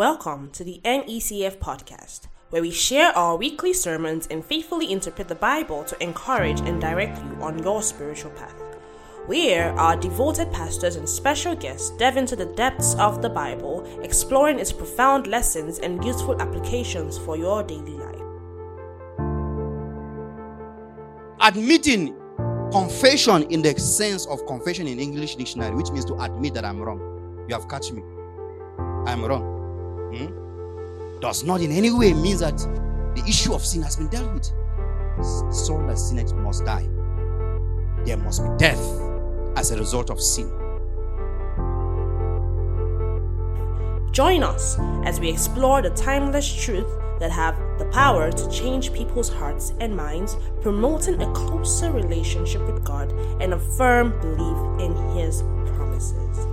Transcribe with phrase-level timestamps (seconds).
[0.00, 5.34] Welcome to the NECF podcast, where we share our weekly sermons and faithfully interpret the
[5.34, 8.54] Bible to encourage and direct you on your spiritual path.
[9.26, 14.58] Where our devoted pastors and special guests delve into the depths of the Bible, exploring
[14.58, 18.22] its profound lessons and useful applications for your daily life.
[21.42, 22.16] Admitting
[22.72, 26.80] confession in the sense of confession in English dictionary, which means to admit that I'm
[26.80, 27.44] wrong.
[27.50, 28.02] You have catch me.
[29.04, 29.59] I'm wrong.
[30.12, 31.20] Hmm?
[31.20, 32.58] Does not in any way mean that
[33.14, 34.44] the issue of sin has been dealt with.
[35.54, 36.88] Soul that sinned must die.
[38.04, 38.80] There must be death
[39.56, 40.48] as a result of sin.
[44.12, 46.88] Join us as we explore the timeless truth
[47.20, 52.82] that have the power to change people's hearts and minds, promoting a closer relationship with
[52.82, 55.42] God and a firm belief in His
[55.76, 56.49] promises.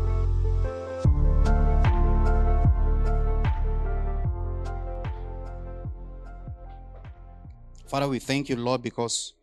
[7.87, 9.33] Father, we thank you, Lord, because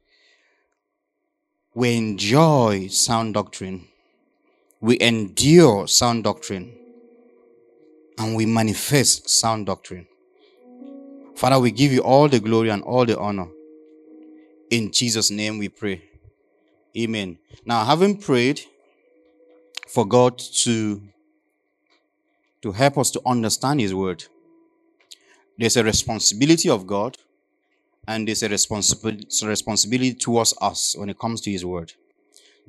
[1.75, 3.89] we enjoy sound doctrine,
[4.83, 6.77] we endure sound doctrine,
[8.19, 10.07] and we manifest sound doctrine.
[11.35, 13.49] Father, we give you all the glory and all the honor.
[14.69, 16.05] In Jesus' name we pray.
[16.97, 17.39] Amen.
[17.65, 18.61] Now, having prayed
[19.89, 21.01] for God to,
[22.61, 24.23] to help us to understand His word,
[25.57, 27.17] there's a responsibility of God
[28.07, 31.93] and there's a responsibility, responsibility towards us when it comes to His word.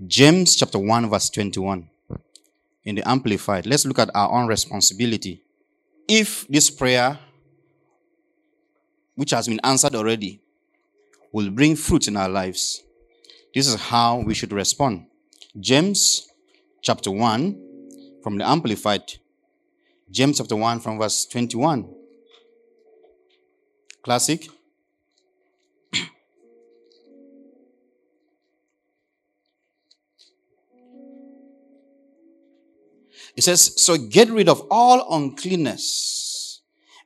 [0.08, 1.89] James chapter 1, verse 21
[2.83, 3.66] in the Amplified.
[3.66, 5.44] Let's look at our own responsibility.
[6.08, 7.19] If this prayer
[9.16, 10.42] which has been answered already,
[11.31, 12.83] will bring fruit in our lives.
[13.53, 15.08] This is how we should respond.
[15.59, 16.30] James
[16.81, 19.14] chapter 1 from the Amplified.
[20.11, 21.89] James chapter 1 from verse 21.
[24.03, 24.47] Classic.
[33.35, 36.61] It says, So get rid of all uncleanness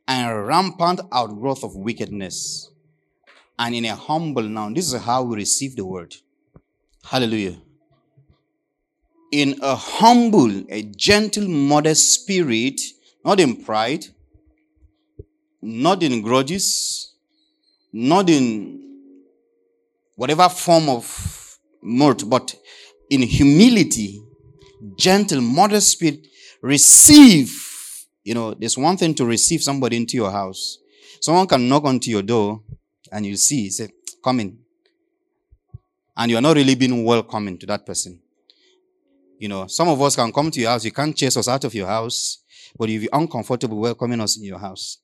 [0.07, 2.71] and rampant outgrowth of wickedness.
[3.57, 6.15] And in a humble now, this is how we receive the word.
[7.03, 7.57] Hallelujah.
[9.31, 12.79] In a humble, a gentle, modest spirit,
[13.23, 14.05] not in pride,
[15.61, 17.13] not in grudges,
[17.91, 18.79] not in
[20.15, 22.55] whatever form of mirth, but
[23.09, 24.21] in humility,
[24.97, 26.27] gentle, modest spirit,
[26.61, 27.69] receive
[28.29, 30.77] you know, there's one thing to receive somebody into your house.
[31.21, 32.61] Someone can knock onto your door
[33.11, 33.89] and you see, say,
[34.23, 34.59] come in.
[36.15, 38.21] And you're not really being welcoming to that person.
[39.39, 40.83] You know, some of us can come to your house.
[40.83, 42.43] You can't chase us out of your house,
[42.77, 44.99] but you'll be uncomfortable welcoming us in your house.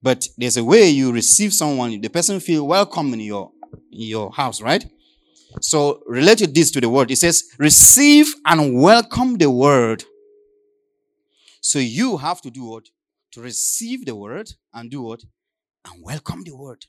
[0.00, 3.50] But there's a way you receive someone, the person feel welcome in your,
[3.90, 4.82] in your house, right?
[5.60, 7.10] So related this to the word.
[7.10, 10.04] It says, receive and welcome the word
[11.66, 12.84] so you have to do what?
[13.32, 15.24] To receive the word and do what?
[15.84, 16.86] And welcome the word.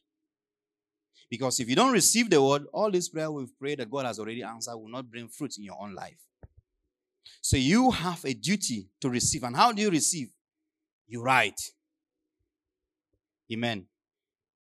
[1.32, 4.20] Because if you don't receive the word, all this prayer we've prayed that God has
[4.20, 6.20] already answered will not bring fruit in your own life.
[7.42, 9.42] So you have a duty to receive.
[9.42, 10.30] And how do you receive?
[11.08, 11.60] You write.
[13.52, 13.88] Amen.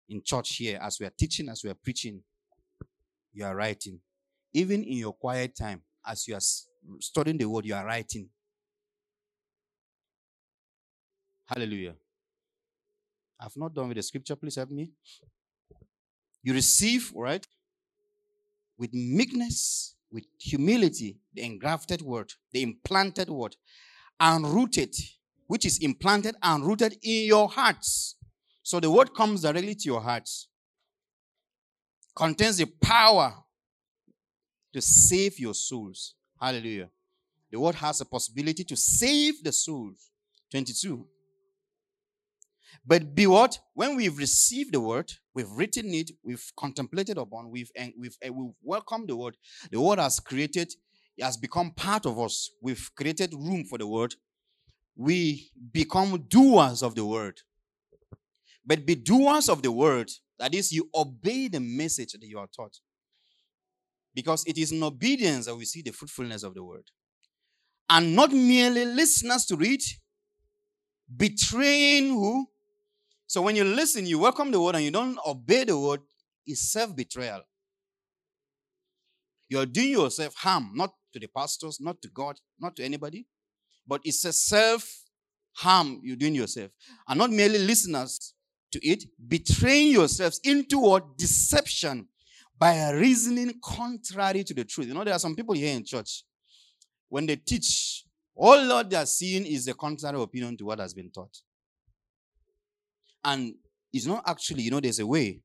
[0.09, 2.23] In church here, as we are teaching, as we are preaching,
[3.33, 3.99] you are writing.
[4.53, 6.41] Even in your quiet time, as you are
[6.99, 8.29] studying the word, you are writing.
[11.45, 11.95] Hallelujah.
[13.39, 14.35] I've not done with the scripture.
[14.35, 14.91] Please help me.
[16.43, 17.45] You receive, right?
[18.77, 23.55] With meekness, with humility, the engrafted word, the implanted word,
[24.19, 24.93] and rooted,
[25.47, 28.17] which is implanted and rooted in your hearts.
[28.61, 30.48] So the word comes directly to your hearts,
[32.15, 33.33] contains the power
[34.73, 36.15] to save your souls.
[36.39, 36.89] Hallelujah.
[37.51, 40.09] The word has a possibility to save the souls.
[40.51, 41.05] 22.
[42.85, 43.59] But be what?
[43.73, 48.53] When we've received the word, we've written it, we've contemplated upon, we've we've uh, we've
[48.63, 49.37] welcomed the word.
[49.71, 50.73] The word has created,
[51.19, 52.49] has become part of us.
[52.61, 54.15] We've created room for the word.
[54.95, 57.41] We become doers of the word.
[58.65, 60.11] But be doers of the word.
[60.39, 62.79] That is, you obey the message that you are taught.
[64.13, 66.85] Because it is in obedience that we see the fruitfulness of the word.
[67.89, 69.81] And not merely listeners to read,
[71.15, 72.47] betraying who?
[73.27, 76.01] So when you listen, you welcome the word and you don't obey the word,
[76.45, 77.41] it's self betrayal.
[79.49, 83.25] You're doing yourself harm, not to the pastors, not to God, not to anybody,
[83.87, 85.03] but it's a self
[85.53, 86.71] harm you're doing yourself.
[87.07, 88.33] And not merely listeners
[88.71, 92.07] to it, betraying yourselves into a deception
[92.57, 94.87] by reasoning contrary to the truth.
[94.87, 96.23] You know, there are some people here in church,
[97.07, 98.03] when they teach,
[98.35, 101.35] all that they are seeing is the contrary opinion to what has been taught.
[103.23, 103.55] And
[103.91, 105.41] it's not actually, you know, there's a way.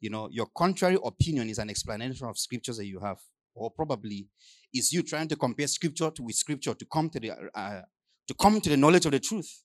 [0.00, 3.18] You know, your contrary opinion is an explanation of scriptures that you have.
[3.54, 4.28] Or probably
[4.74, 7.80] is you trying to compare scripture to, with scripture to come to the uh,
[8.28, 9.62] to come to the knowledge of the truth.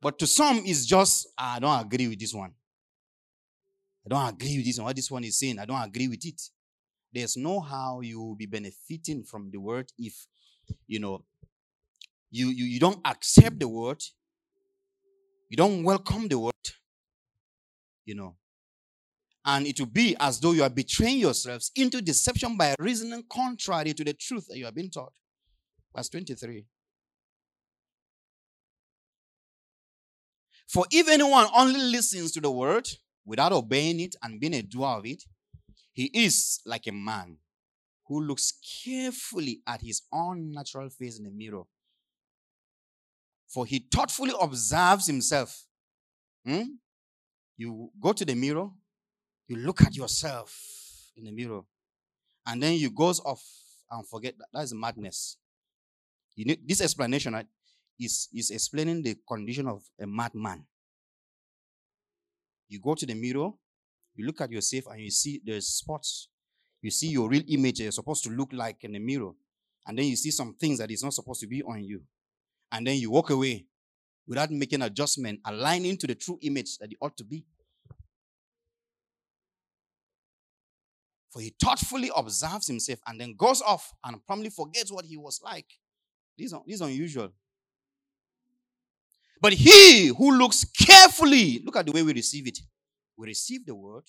[0.00, 2.52] But to some, it's just, ah, I don't agree with this one.
[4.06, 4.86] I don't agree with this one.
[4.86, 6.40] What this one is saying, I don't agree with it.
[7.12, 10.14] There's no how you will be benefiting from the word if,
[10.86, 11.24] you know,
[12.30, 14.02] you, you, you don't accept the word,
[15.48, 16.52] you don't welcome the word,
[18.04, 18.36] you know.
[19.44, 23.94] And it will be as though you are betraying yourselves into deception by reasoning contrary
[23.94, 25.12] to the truth that you have been taught.
[25.96, 26.66] Verse 23.
[30.68, 32.88] For if anyone only listens to the word
[33.24, 35.24] without obeying it and being a doer of it,
[35.92, 37.38] he is like a man
[38.06, 38.52] who looks
[38.84, 41.62] carefully at his own natural face in the mirror.
[43.48, 45.64] For he thoughtfully observes himself.
[46.46, 46.62] Hmm?
[47.56, 48.68] You go to the mirror,
[49.48, 50.54] you look at yourself
[51.16, 51.62] in the mirror,
[52.46, 53.42] and then you goes off
[53.90, 54.46] and forget that.
[54.52, 55.38] That is madness.
[56.36, 57.46] You need, this explanation right,
[57.98, 60.64] is, is explaining the condition of a madman.
[62.68, 63.50] You go to the mirror,
[64.14, 66.28] you look at yourself, and you see the spots.
[66.82, 69.32] You see your real image you're supposed to look like in the mirror.
[69.86, 72.02] And then you see some things that is not supposed to be on you.
[72.70, 73.66] And then you walk away
[74.26, 77.46] without making adjustment, aligning to the true image that it ought to be.
[81.32, 85.40] For he thoughtfully observes himself and then goes off and promptly forgets what he was
[85.42, 85.66] like.
[86.36, 87.32] This is, this is unusual.
[89.40, 92.58] But he who looks carefully, look at the way we receive it.
[93.16, 94.04] We receive the word,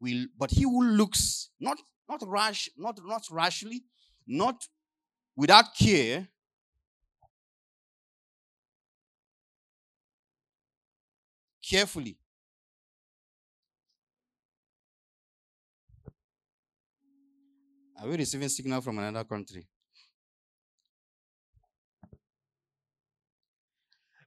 [0.00, 1.78] we, but he who looks not
[2.08, 3.82] not rash, not not rashly,
[4.26, 4.66] not
[5.36, 6.28] without care,
[11.62, 12.16] carefully.
[18.00, 19.66] Are we receiving signal from another country?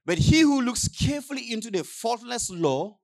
[0.08, 2.96] But he who looks carefully into the faultless law,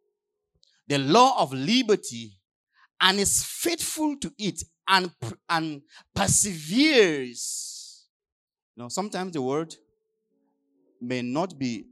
[0.88, 2.40] the law of liberty,
[2.98, 5.10] and is faithful to it and,
[5.50, 5.82] and
[6.14, 8.06] perseveres.
[8.74, 9.74] Know, sometimes the word
[10.98, 11.84] may not be,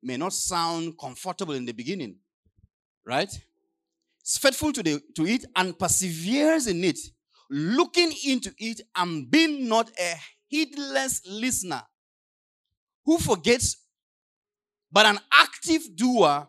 [0.00, 2.18] may not sound comfortable in the beginning,
[3.04, 3.36] right?
[4.20, 7.00] It's faithful to, the, to it and perseveres in it,
[7.50, 10.14] looking into it and being not a
[10.46, 11.82] heedless listener
[13.04, 13.76] who forgets,
[14.90, 16.46] but an active doer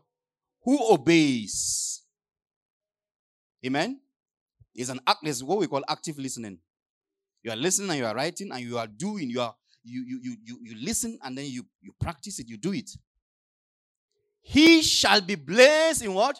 [0.63, 2.03] who obeys.
[3.65, 3.99] Amen?
[4.75, 6.59] Is an act is what we call active listening.
[7.43, 10.19] You are listening and you are writing and you are doing, you are you you
[10.21, 12.89] you you, you listen and then you, you practice it, you do it.
[14.41, 16.39] He shall be blessed in what?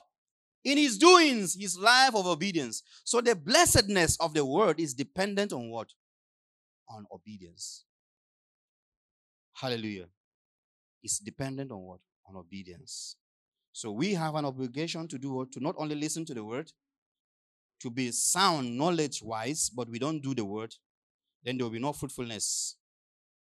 [0.63, 2.83] In his doings, his life of obedience.
[3.03, 5.89] So the blessedness of the word is dependent on what?
[6.89, 7.83] On obedience.
[9.61, 10.07] Hallelujah.
[11.03, 11.99] It's dependent on what?
[12.27, 13.15] On obedience.
[13.71, 15.51] So we have an obligation to do what?
[15.51, 16.71] To not only listen to the word,
[17.81, 20.73] to be sound knowledge wise, but we don't do the word,
[21.43, 22.75] then there will be no fruitfulness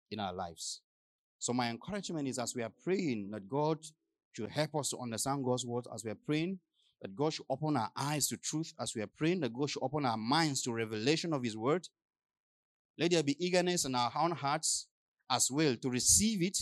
[0.10, 0.82] in our lives.
[1.38, 3.78] So my encouragement is as we are praying that God
[4.34, 6.58] should help us to understand God's word, as we are praying
[7.00, 9.84] that God should open our eyes to truth, as we are praying that God should
[9.84, 11.88] open our minds to revelation of His word.
[12.98, 14.88] Let there be eagerness in our own hearts
[15.30, 16.58] as well to receive it,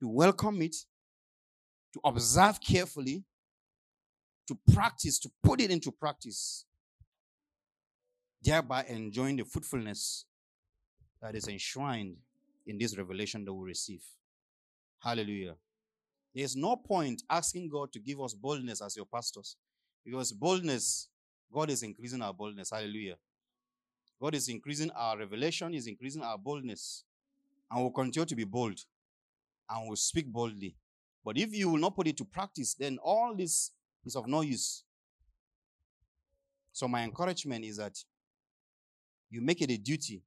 [0.00, 0.76] to welcome it,
[1.92, 3.24] to observe carefully,
[4.46, 6.64] to practice, to put it into practice,
[8.42, 10.24] thereby enjoying the fruitfulness
[11.20, 12.16] that is enshrined
[12.66, 14.02] in this revelation that we receive.
[15.00, 15.54] Hallelujah.
[16.34, 19.56] There's no point asking God to give us boldness as your pastors
[20.04, 21.08] because boldness,
[21.52, 22.70] God is increasing our boldness.
[22.70, 23.16] Hallelujah.
[24.20, 27.04] God is increasing our revelation, is increasing our boldness
[27.70, 28.78] and will continue to be bold
[29.70, 30.76] and will speak boldly.
[31.24, 33.72] But if you will not put it to practice, then all this
[34.04, 34.84] is of no use.
[36.72, 37.98] So, my encouragement is that
[39.30, 40.22] you make it a duty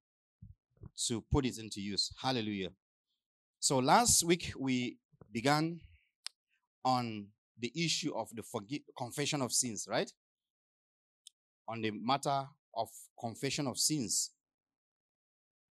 [1.07, 2.13] to put it into use.
[2.21, 2.69] Hallelujah.
[3.59, 4.97] So, last week we
[5.31, 5.79] began
[6.83, 8.43] on the issue of the
[8.97, 10.11] confession of sins, right?
[11.67, 14.31] On the matter of confession of sins.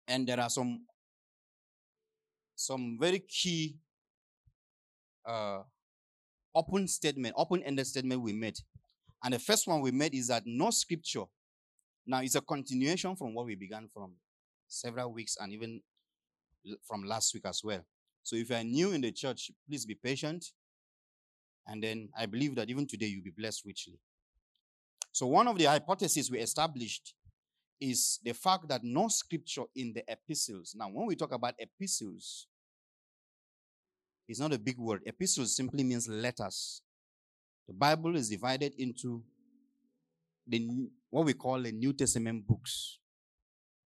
[0.08, 0.80] And there are some
[2.54, 3.76] some very key
[5.26, 5.62] uh,
[6.54, 8.58] open statement, open-ended statement we made.
[9.22, 11.24] And the first one we made is that no scripture.
[12.06, 14.12] Now it's a continuation from what we began from
[14.68, 15.80] several weeks and even
[16.86, 17.80] from last week as well.
[18.22, 20.44] So if you are new in the church, please be patient.
[21.66, 23.98] And then I believe that even today you'll be blessed richly.
[25.12, 27.14] So one of the hypotheses we established
[27.80, 30.74] is the fact that no scripture in the epistles.
[30.76, 32.46] Now, when we talk about epistles,
[34.28, 35.02] it's not a big word.
[35.06, 36.82] Epistles simply means letters.
[37.66, 39.22] The Bible is divided into
[40.46, 42.98] the what we call the New Testament books.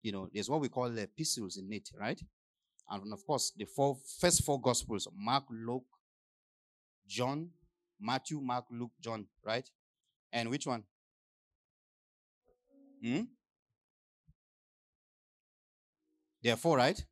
[0.01, 2.19] You know, there's what we call the epistles in it, right?
[2.89, 5.85] And of course, the four first four gospels: Mark, Luke,
[7.07, 7.49] John,
[7.99, 9.69] Matthew, Mark, Luke, John, right?
[10.33, 10.83] And which one?
[13.03, 13.21] Hmm?
[16.43, 17.03] There are four, right?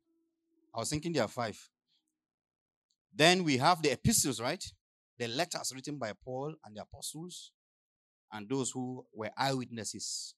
[0.74, 1.58] I was thinking there are five.
[3.14, 4.64] Then we have the epistles, right?
[5.18, 7.52] The letters written by Paul and the apostles
[8.32, 10.34] and those who were eyewitnesses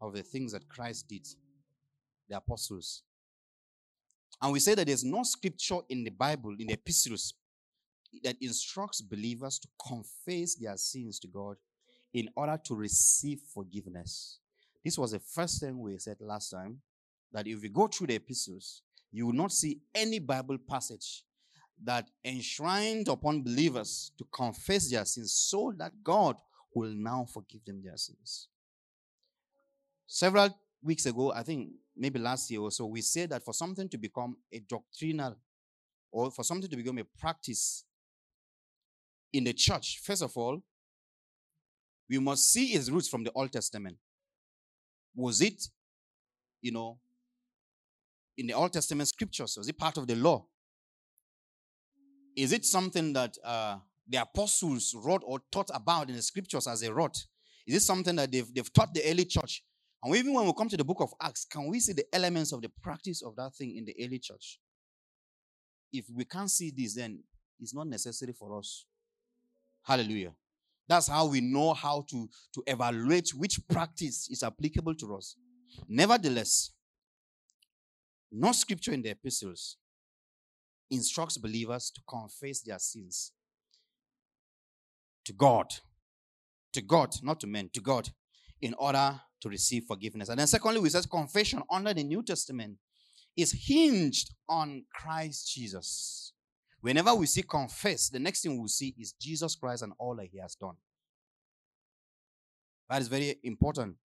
[0.00, 1.26] of the things that Christ did,
[2.28, 3.02] the apostles.
[4.40, 7.34] And we say that there's no scripture in the Bible, in the epistles,
[8.22, 11.56] that instructs believers to confess their sins to God
[12.14, 14.38] in order to receive forgiveness.
[14.84, 16.80] This was the first thing we said last time
[17.32, 21.24] that if you go through the epistles, you will not see any Bible passage
[21.84, 26.36] that enshrined upon believers to confess their sins so that God
[26.74, 28.48] will now forgive them their sins.
[30.06, 33.88] Several weeks ago, I think maybe last year or so, we said that for something
[33.88, 35.36] to become a doctrinal
[36.10, 37.84] or for something to become a practice
[39.32, 40.62] in the church, first of all,
[42.08, 43.98] we must see its roots from the Old Testament.
[45.14, 45.62] Was it,
[46.60, 46.98] you know,
[48.36, 49.56] in the Old Testament scriptures?
[49.56, 50.46] Was it part of the law?
[52.36, 56.80] Is it something that uh, the apostles wrote or taught about in the scriptures as
[56.80, 57.26] they wrote?
[57.66, 59.64] Is it something that they've, they've taught the early church?
[60.02, 62.52] And even when we come to the book of Acts, can we see the elements
[62.52, 64.60] of the practice of that thing in the early church?
[65.92, 67.24] If we can't see this, then
[67.58, 68.86] it's not necessary for us.
[69.82, 70.32] Hallelujah.
[70.88, 75.36] That's how we know how to, to evaluate which practice is applicable to us.
[75.88, 76.70] Nevertheless,
[78.32, 79.76] no scripture in the epistles
[80.90, 83.32] instructs believers to confess their sins
[85.24, 85.66] to God.
[86.72, 88.10] To God, not to men, to God,
[88.60, 90.28] in order to receive forgiveness.
[90.28, 92.76] And then, secondly, we said confession under the New Testament
[93.36, 96.32] is hinged on Christ Jesus.
[96.80, 100.26] Whenever we see confess, the next thing we'll see is Jesus Christ and all that
[100.26, 100.76] he has done.
[102.88, 103.96] That is very important.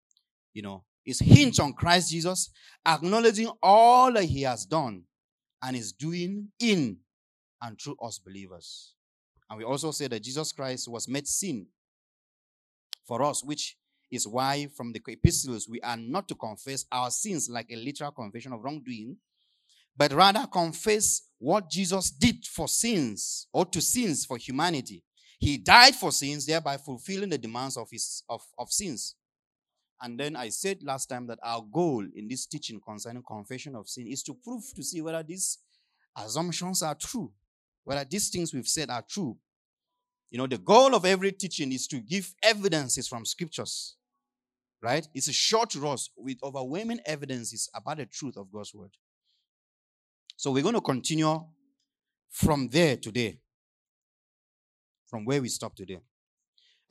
[0.53, 2.50] You know, it's hinged on Christ Jesus,
[2.86, 5.03] acknowledging all that he has done
[5.62, 6.98] and is doing in
[7.62, 8.94] and through us believers.
[9.50, 11.68] And we also say that Jesus Christ was made sin
[13.06, 13.77] for us, which
[14.12, 18.12] is why from the epistles we are not to confess our sins like a literal
[18.12, 19.18] confession of wrongdoing,
[19.95, 25.03] but rather confess what Jesus did for sins or to sins for humanity.
[25.39, 29.15] He died for sins, thereby fulfilling the demands of his of, of sins.
[30.01, 33.88] And then I said last time that our goal in this teaching concerning confession of
[33.88, 35.59] sin is to prove to see whether these
[36.17, 37.31] assumptions are true,
[37.83, 39.38] whether these things we've said are true.
[40.29, 43.95] You know, the goal of every teaching is to give evidences from scriptures,
[44.81, 45.07] right?
[45.13, 48.91] It's a short us with overwhelming evidences about the truth of God's word.
[50.43, 51.41] So we're going to continue
[52.29, 53.39] from there today,
[55.07, 56.01] from where we stopped today.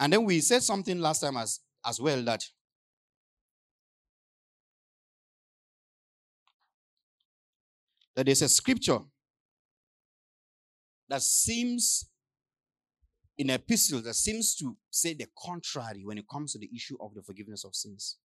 [0.01, 2.43] And then we said something last time as, as well that
[8.17, 9.01] that there's a scripture
[11.11, 12.09] that seems
[13.37, 17.13] in epistle that seems to say the contrary when it comes to the issue of
[17.13, 18.17] the forgiveness of sins.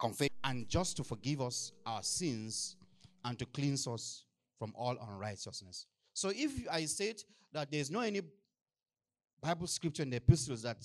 [0.00, 2.76] Confess and just to forgive us our sins
[3.24, 4.27] and to cleanse us
[4.58, 5.86] from all unrighteousness.
[6.14, 7.22] So if I said
[7.52, 8.22] that there's no any
[9.40, 10.78] Bible scripture in the epistles that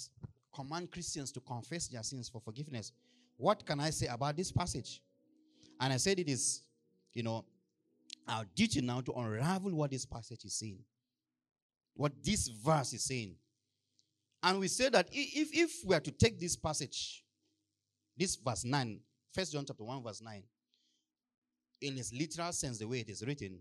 [0.53, 2.91] command Christians to confess their sins for forgiveness,
[3.37, 5.01] what can I say about this passage?
[5.79, 6.61] And I said it is,
[7.13, 7.45] you know,
[8.27, 10.79] our duty now to unravel what this passage is saying,
[11.95, 13.35] what this verse is saying.
[14.43, 17.23] And we say that if, if we are to take this passage,
[18.15, 18.99] this verse 9,
[19.33, 20.43] First John chapter 1, verse 9,
[21.83, 23.59] in its literal sense, the way it is written,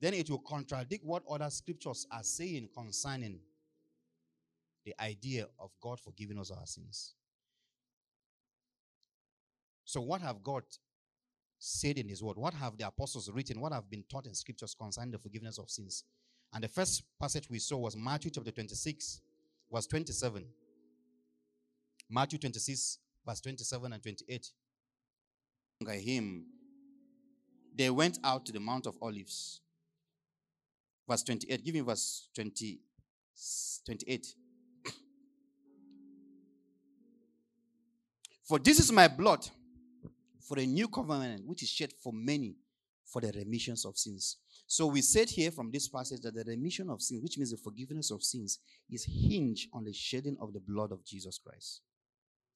[0.00, 3.38] then it will contradict what other scriptures are saying concerning
[4.84, 7.14] the idea of God forgiving us our sins.
[9.84, 10.64] So, what have God
[11.58, 12.36] said in his word?
[12.36, 13.60] What have the apostles written?
[13.60, 16.04] What have been taught in scriptures concerning the forgiveness of sins?
[16.52, 19.20] And the first passage we saw was Matthew chapter 26,
[19.72, 20.44] verse 27.
[22.10, 24.50] Matthew 26, verse 27 and 28.
[25.88, 26.46] Hymn,
[27.76, 29.60] they went out to the Mount of Olives.
[31.08, 31.64] Verse 28.
[31.64, 32.80] Give me verse 20,
[33.84, 34.26] 28.
[38.44, 39.46] For this is my blood
[40.40, 42.56] for a new covenant, which is shed for many
[43.04, 44.36] for the remissions of sins.
[44.68, 47.56] So we said here from this passage that the remission of sins, which means the
[47.56, 48.58] forgiveness of sins,
[48.90, 51.82] is hinged on the shedding of the blood of Jesus Christ.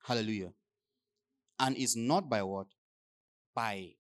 [0.05, 0.53] Hallelujah.
[1.59, 2.67] And is not by what?
[3.55, 3.95] By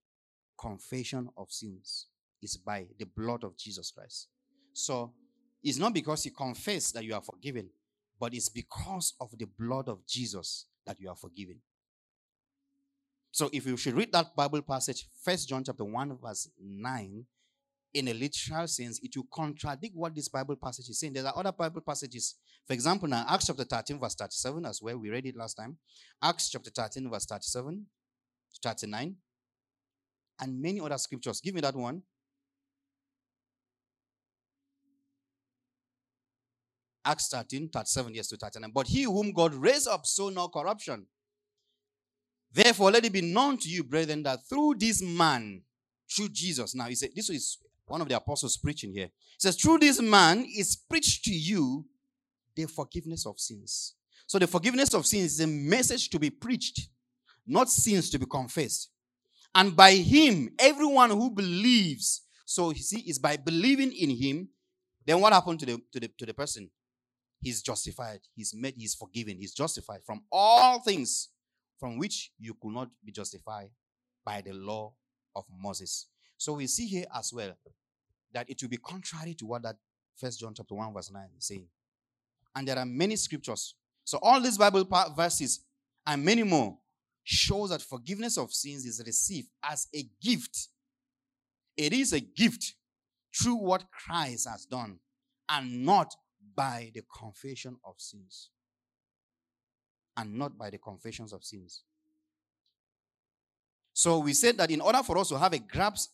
[0.60, 2.06] confession of sins.
[2.42, 4.28] is by the blood of Jesus Christ.
[4.72, 5.12] So
[5.62, 7.70] it's not because you confess that you are forgiven,
[8.18, 11.60] but it's because of the blood of Jesus that you are forgiven.
[13.30, 17.24] So if you should read that Bible passage, First John chapter 1, verse 9,
[17.92, 21.12] in a literal sense, it will contradict what this Bible passage is saying.
[21.12, 22.36] There are other Bible passages.
[22.66, 24.98] For example, now Acts chapter 13, verse 37, as well.
[24.98, 25.76] We read it last time.
[26.22, 27.86] Acts chapter 13, verse 37,
[28.62, 29.16] 39,
[30.40, 31.40] and many other scriptures.
[31.40, 32.02] Give me that one.
[37.04, 38.70] Acts 13, 37, yes, to 39.
[38.74, 41.06] But he whom God raised up saw no corruption.
[42.52, 45.62] Therefore, let it be known to you, brethren, that through this man,
[46.10, 49.06] through Jesus, now he said, this is one of the apostles preaching here.
[49.06, 51.86] He says, through this man is preached to you
[52.54, 53.94] the forgiveness of sins.
[54.26, 56.88] So the forgiveness of sins is a message to be preached,
[57.46, 58.90] not sins to be confessed.
[59.54, 64.48] And by him, everyone who believes, so you see, is by believing in him,
[65.04, 66.70] then what happened to the to the to the person?
[67.40, 71.30] He's justified, he's made, he's forgiven, he's justified from all things
[71.78, 73.70] from which you could not be justified
[74.24, 74.92] by the law
[75.34, 76.06] of Moses.
[76.36, 77.56] So we see here as well
[78.32, 79.76] that it will be contrary to what that
[80.16, 81.66] First John chapter 1 verse 9 is saying.
[82.54, 83.74] And there are many scriptures.
[84.04, 85.60] So all these Bible verses
[86.06, 86.76] and many more
[87.24, 90.68] shows that forgiveness of sins is received as a gift.
[91.76, 92.74] It is a gift
[93.34, 94.98] through what Christ has done
[95.48, 96.14] and not
[96.54, 98.50] by the confession of sins
[100.16, 101.82] and not by the confessions of sins.
[103.92, 106.12] So we said that in order for us to have a grasp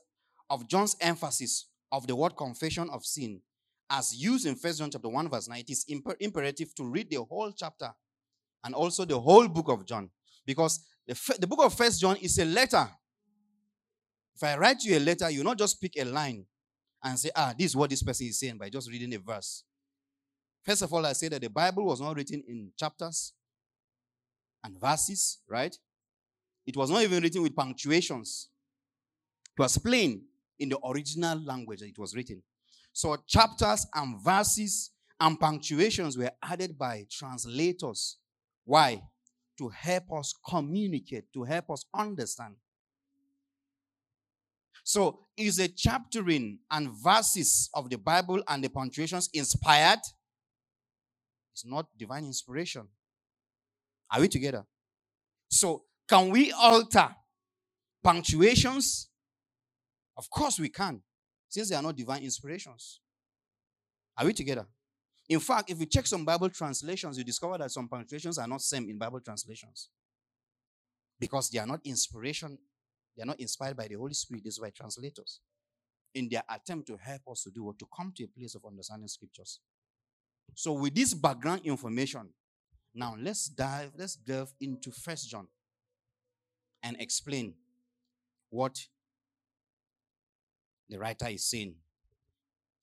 [0.50, 3.40] of John's emphasis of the word confession of sin,
[3.88, 7.10] as used in First John chapter 1, verse 9, it is imper- imperative to read
[7.10, 7.92] the whole chapter
[8.64, 10.10] and also the whole book of John.
[10.44, 12.88] Because the, the book of First John is a letter.
[14.34, 16.44] If I write you a letter, you not just pick a line
[17.02, 19.64] and say, ah, this is what this person is saying by just reading a verse.
[20.64, 23.32] First of all, I say that the Bible was not written in chapters,
[24.66, 25.74] and verses, right?
[26.66, 28.48] It was not even written with punctuations.
[29.56, 30.24] It was plain
[30.58, 32.42] in the original language that it was written.
[32.92, 34.90] So chapters and verses
[35.20, 38.18] and punctuations were added by translators.
[38.64, 39.02] Why?
[39.58, 42.56] To help us communicate, to help us understand.
[44.84, 49.98] So, is the chaptering and verses of the Bible and the punctuations inspired?
[51.52, 52.86] It's not divine inspiration.
[54.12, 54.64] Are we together?
[55.48, 57.08] So, can we alter
[58.04, 59.08] punctuations?
[60.16, 61.02] Of course, we can,
[61.48, 63.00] since they are not divine inspirations.
[64.16, 64.66] Are we together?
[65.28, 68.60] In fact, if you check some Bible translations, you discover that some punctuations are not
[68.60, 69.88] same in Bible translations
[71.18, 72.58] because they are not inspiration,
[73.16, 74.44] they are not inspired by the Holy Spirit.
[74.44, 75.40] This is by translators
[76.14, 78.64] in their attempt to help us to do what to come to a place of
[78.64, 79.60] understanding scriptures.
[80.54, 82.30] So, with this background information,
[82.94, 85.48] now let's dive, let's delve into First John
[86.82, 87.54] and explain
[88.48, 88.86] what
[90.88, 91.74] the writer is saying.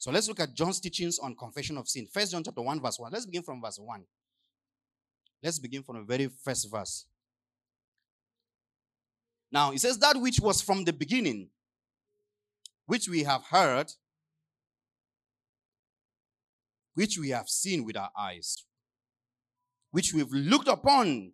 [0.04, 2.08] So let's look at John's teachings on confession of sin.
[2.12, 3.10] First John chapter 1, verse 1.
[3.10, 4.04] Let's begin from verse 1.
[5.42, 7.06] Let's begin from the very first verse.
[9.50, 11.48] Now, it says that which was from the beginning,
[12.86, 13.94] which we have heard,
[16.96, 18.66] which we have seen with our eyes,
[19.92, 21.32] which we've looked upon,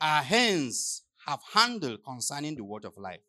[0.00, 3.20] our hands have handled concerning the word of life.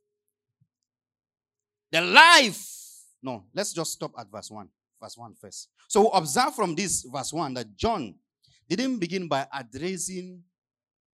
[1.91, 2.88] The life,
[3.21, 4.67] no, let's just stop at verse 1.
[5.01, 5.69] Verse 1 first.
[5.87, 8.15] So observe from this verse 1 that John
[8.67, 10.43] didn't begin by addressing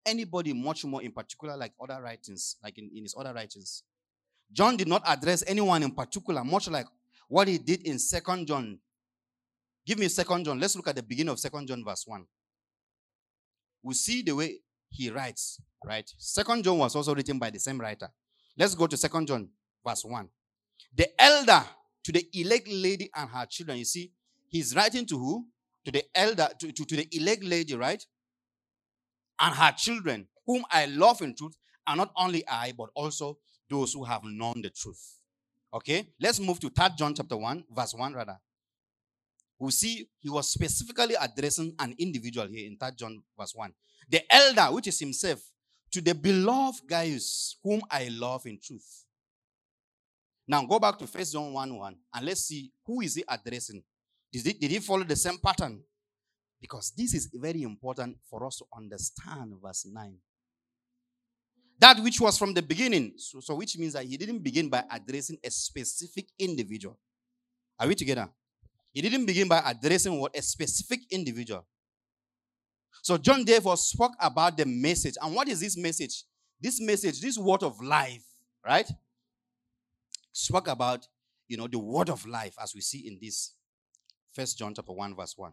[0.05, 3.83] anybody much more in particular, like other writings, like in, in his other writings.
[4.51, 6.87] John did not address anyone in particular, much like
[7.27, 8.79] what he did in Second John
[9.85, 10.59] Give me Second John.
[10.59, 12.25] Let's look at the beginning of Second John, verse 1.
[13.83, 16.09] We see the way he writes, right?
[16.17, 18.09] Second John was also written by the same writer.
[18.57, 19.49] Let's go to Second John,
[19.85, 20.29] verse 1.
[20.95, 21.63] The elder
[22.03, 23.77] to the elect lady and her children.
[23.77, 24.11] You see,
[24.49, 25.45] he's writing to who?
[25.85, 28.03] To the elder, to, to, to the elect lady, right?
[29.39, 31.55] And her children, whom I love in truth,
[31.87, 33.37] and not only I, but also
[33.69, 35.19] those who have known the truth.
[35.73, 38.37] Okay, let's move to 3 John chapter 1, verse 1 rather.
[39.59, 43.73] We see he was specifically addressing an individual here in 3 John verse 1.
[44.09, 45.41] The elder, which is himself,
[45.91, 49.02] to the beloved Gaius, whom I love in truth.
[50.47, 53.83] Now go back to First John 1 1 and let's see who is he addressing.
[54.31, 55.81] Did he, did he follow the same pattern?
[56.59, 60.15] Because this is very important for us to understand verse 9.
[61.79, 63.13] That which was from the beginning.
[63.17, 66.97] So, so which means that he didn't begin by addressing a specific individual.
[67.79, 68.29] Are we together?
[68.93, 71.65] He didn't begin by addressing what a specific individual.
[73.01, 75.15] So John therefore spoke about the message.
[75.21, 76.23] And what is this message?
[76.61, 78.23] This message, this word of life,
[78.65, 78.89] right?
[80.33, 81.07] Spoke about,
[81.47, 83.53] you know, the word of life as we see in this
[84.33, 85.51] First John chapter 1, verse 1.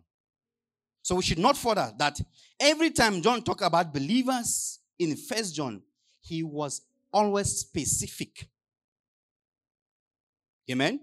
[1.03, 2.21] So we should not further that
[2.59, 5.83] every time John talked about believers in First John,
[6.21, 8.49] he was always specific.
[10.71, 11.01] Amen.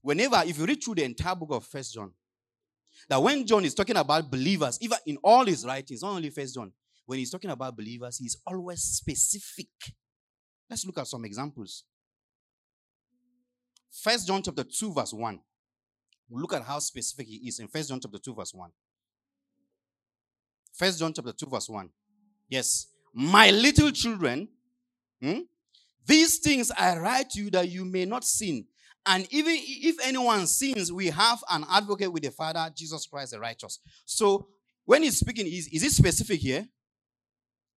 [0.00, 2.12] Whenever, if you read through the entire book of First John,
[3.08, 6.54] that when John is talking about believers, even in all his writings, not only First
[6.54, 6.72] John,
[7.06, 9.68] when he's talking about believers, he's always specific.
[10.70, 11.84] Let's look at some examples.
[13.92, 15.38] First John chapter 2, verse 1.
[16.30, 18.70] Look at how specific he is in First John chapter 2, verse 1.
[20.72, 21.90] First John chapter 2, verse 1.
[22.48, 22.86] Yes.
[23.12, 24.48] My little children,
[25.20, 25.40] hmm,
[26.06, 28.64] these things I write to you that you may not sin.
[29.04, 33.40] And even if anyone sins, we have an advocate with the Father, Jesus Christ the
[33.40, 33.80] righteous.
[34.06, 34.48] So
[34.86, 36.66] when he's speaking, is, is it specific here?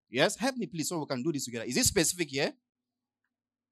[0.10, 0.38] Yes?
[0.38, 1.66] Help me, please, so we can do this together.
[1.66, 2.54] Is it specific here?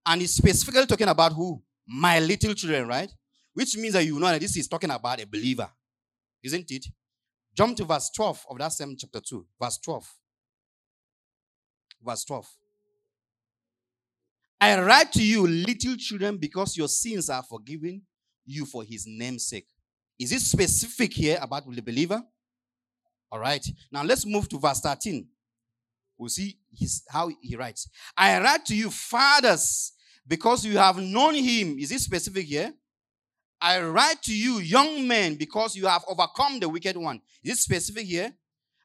[0.05, 1.61] And he's specifically talking about who?
[1.87, 3.11] My little children, right?
[3.53, 5.69] Which means that you know that this is talking about a believer.
[6.41, 6.85] Isn't it?
[7.55, 9.45] Jump to verse 12 of that same chapter 2.
[9.59, 10.07] Verse 12
[12.03, 12.45] verse 12.
[14.61, 18.01] I write to you, little children, because your sins are forgiven
[18.45, 19.67] you for his name's sake.
[20.19, 22.21] Is it specific here about the believer?
[23.31, 23.65] All right.
[23.91, 25.27] Now let's move to verse 13.
[26.17, 27.89] We'll see his, how he writes.
[28.15, 29.93] I write to you, fathers,
[30.27, 31.77] because you have known him.
[31.79, 32.73] Is it specific here?
[33.61, 37.21] I write to you, young men, because you have overcome the wicked one.
[37.43, 38.33] Is it specific here?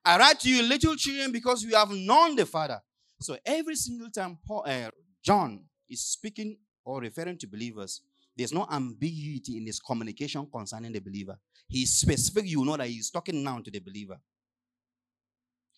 [0.04, 2.80] I write to you, little children, because you have known the Father.
[3.20, 4.90] So every single time Paul, uh,
[5.22, 8.02] John is speaking or referring to believers,
[8.36, 11.36] there's no ambiguity in his communication concerning the believer.
[11.66, 14.18] He's specific, you know that he's talking now to the believer.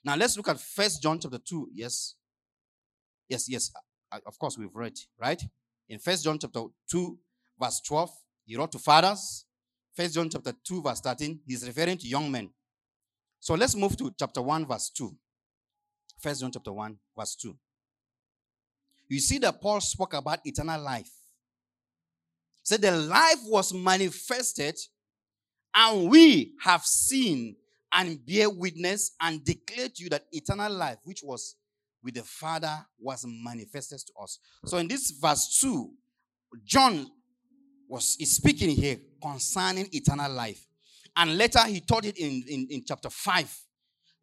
[0.04, 1.70] Now let's look at First John chapter 2.
[1.72, 2.14] Yes.
[3.28, 3.70] Yes, yes.
[4.26, 5.42] Of course, we've read, right?
[5.88, 7.18] In First John chapter 2,
[7.60, 8.10] verse 12,
[8.46, 9.44] he wrote to fathers.
[9.94, 12.50] First John chapter 2, verse 13, he's referring to young men.
[13.38, 15.14] So let's move to chapter 1, verse 2.
[16.18, 17.56] First John chapter 1, verse 2.
[19.08, 21.10] You see that Paul spoke about eternal life.
[22.62, 24.78] Said the life was manifested,
[25.74, 27.56] and we have seen
[27.92, 31.56] and bear witness and declare to you that eternal life, which was
[32.02, 34.38] with the Father, was manifested to us.
[34.64, 35.90] So in this verse 2,
[36.64, 37.06] John
[37.88, 40.66] was is speaking here concerning eternal life.
[41.16, 43.62] And later he taught it in, in, in chapter 5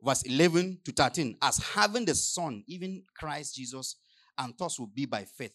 [0.03, 3.97] verse 11 to 13, as having the Son, even Christ Jesus,
[4.37, 5.53] and thus will be by faith.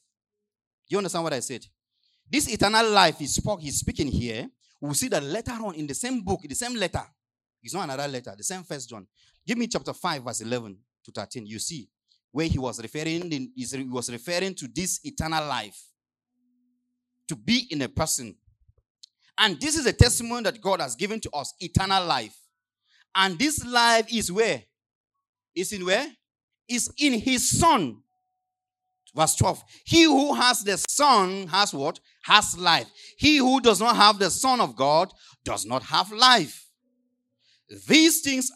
[0.88, 1.64] You understand what I said?
[2.30, 4.48] This eternal life he spoke, he's speaking here.
[4.80, 7.02] We'll see that later on in the same book, the same letter.
[7.62, 9.06] It's not another letter, the same first John.
[9.46, 11.46] Give me chapter 5, verse 11 to 13.
[11.46, 11.88] You see
[12.32, 15.78] where he was referring he was referring to this eternal life
[17.28, 18.34] to be in a person.
[19.38, 22.36] And this is a testimony that God has given to us eternal life.
[23.14, 24.62] And this life is where?
[25.54, 26.06] Is in where?
[26.68, 27.98] Is in his son.
[29.14, 29.62] Verse 12.
[29.84, 32.00] He who has the son has what?
[32.24, 32.90] Has life.
[33.18, 35.12] He who does not have the son of God
[35.44, 36.66] does not have life.
[37.88, 38.50] These things,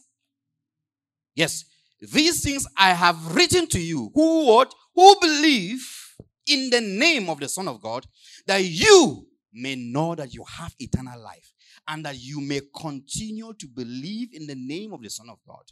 [1.34, 1.64] yes,
[2.00, 4.74] these things I have written to you who what?
[4.94, 6.06] Who believe
[6.46, 8.06] in the name of the Son of God,
[8.46, 11.52] that you may know that you have eternal life
[11.88, 15.64] and that you may continue to believe in the name of the Son of God.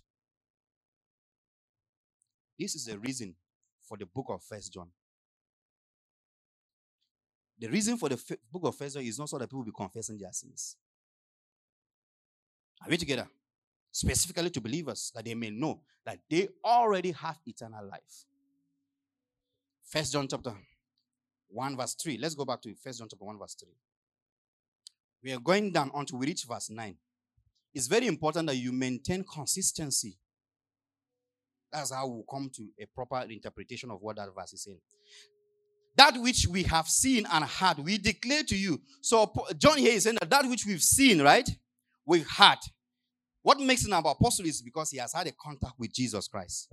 [2.58, 3.34] This is the reason
[3.82, 4.88] for the book of First John.
[7.58, 9.72] The reason for the book of First John is not so that people will be
[9.76, 10.76] confessing their sins.
[12.82, 13.28] Are we together?
[13.94, 18.24] Specifically to believers, that they may know that they already have eternal life.
[19.85, 20.52] First John chapter
[21.46, 22.18] 1 verse 3.
[22.18, 23.68] Let's go back to First John chapter 1 verse 3.
[25.22, 26.96] We are going down until we reach verse 9.
[27.72, 30.18] It's very important that you maintain consistency.
[31.72, 34.80] That's how we'll come to a proper interpretation of what that verse is saying.
[35.96, 38.80] That which we have seen and heard, we declare to you.
[39.00, 41.48] So John here is saying that that which we've seen, right?
[42.04, 42.59] We've heard.
[43.44, 46.72] What makes him our apostle is because he has had a contact with Jesus Christ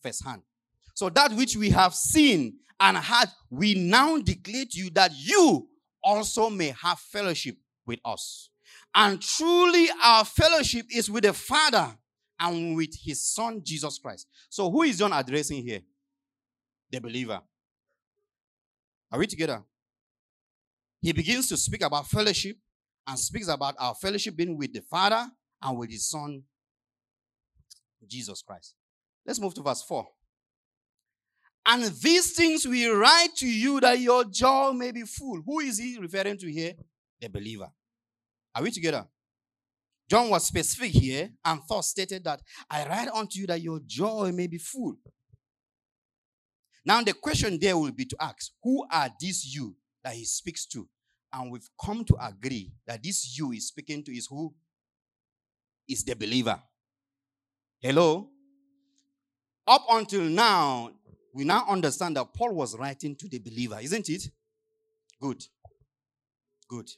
[0.00, 0.42] firsthand.
[0.94, 5.68] So that which we have seen and heard, we now declare to you that you
[6.02, 8.50] also may have fellowship with us.
[8.94, 11.88] And truly, our fellowship is with the Father
[12.38, 14.28] and with his Son, Jesus Christ.
[14.48, 15.80] So, who is John addressing here?
[16.92, 17.40] The believer.
[19.10, 19.64] Are we together?
[21.02, 22.56] He begins to speak about fellowship
[23.08, 25.28] and speaks about our fellowship being with the Father
[25.62, 26.42] and with his Son,
[28.06, 28.74] Jesus Christ.
[29.26, 30.06] Let's move to verse 4.
[31.66, 35.42] And these things we write to you that your joy may be full.
[35.44, 36.72] Who is he referring to here?
[37.20, 37.70] The believer.
[38.54, 39.06] Are we together?
[40.08, 44.32] John was specific here and thus stated that I write unto you that your joy
[44.34, 44.96] may be full.
[46.84, 50.66] Now, the question there will be to ask who are these you that he speaks
[50.66, 50.88] to?
[51.32, 54.52] And we've come to agree that this you is speaking to is who?
[55.90, 56.56] Is the believer.
[57.80, 58.30] Hello?
[59.66, 60.92] Up until now,
[61.34, 64.30] we now understand that Paul was writing to the believer, isn't it?
[65.20, 65.44] Good.
[66.68, 66.88] Good.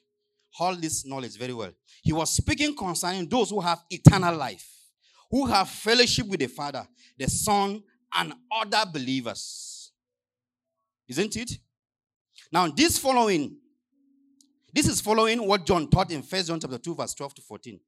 [0.57, 1.73] Hold this knowledge very well.
[2.03, 4.69] He was speaking concerning those who have eternal life,
[5.31, 6.87] who have fellowship with the Father,
[7.19, 7.83] the Son,
[8.15, 9.91] and other believers.
[11.09, 11.53] Isn't it?
[12.53, 13.57] Now, this following,
[14.75, 17.81] this is following what John taught in First John chapter 2, verse 12 to 14.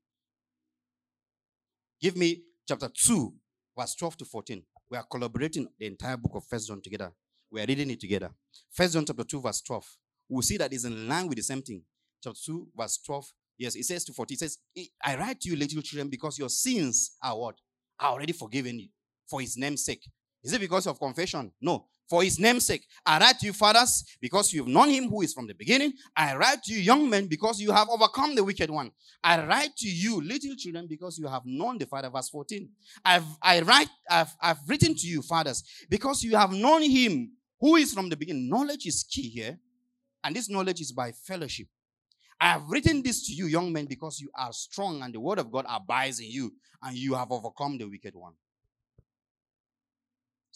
[2.05, 3.33] Give me chapter 2,
[3.79, 4.63] verse 12 to 14.
[4.91, 7.11] We are collaborating the entire book of First John together.
[7.51, 8.31] We are reading it together.
[8.71, 9.97] First John chapter 2, verse 12.
[10.29, 11.81] We'll see that it's in line with the same thing.
[12.23, 13.25] Chapter 2, verse 12.
[13.57, 14.35] Yes, it says to 14.
[14.35, 14.59] It says,
[15.03, 17.55] I write to you, little children, because your sins are what?
[17.99, 18.89] Are already forgiven you
[19.27, 20.07] for his name's sake.
[20.43, 21.53] Is it because of confession?
[21.63, 22.87] No for his namesake.
[23.05, 25.93] I write to you, fathers, because you've known him who is from the beginning.
[26.17, 28.91] I write to you, young men, because you have overcome the wicked one.
[29.23, 32.11] I write to you, little children, because you have known the Father.
[32.11, 32.69] Verse 14.
[33.05, 37.77] I've I write, I've, I've written to you, fathers, because you have known him who
[37.77, 38.49] is from the beginning.
[38.49, 39.59] Knowledge is key here,
[40.23, 41.69] and this knowledge is by fellowship.
[42.41, 45.39] I have written this to you, young men, because you are strong and the word
[45.39, 48.35] of God abides in you, and you have overcome the wicked one.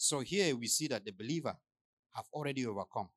[0.01, 1.53] So here we see that the believer
[2.13, 3.09] have already overcome.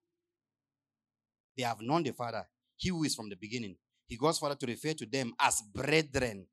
[1.57, 2.45] They have known the Father,
[2.77, 3.77] He who is from the beginning.
[4.09, 6.45] He goes further to refer to them as brethren.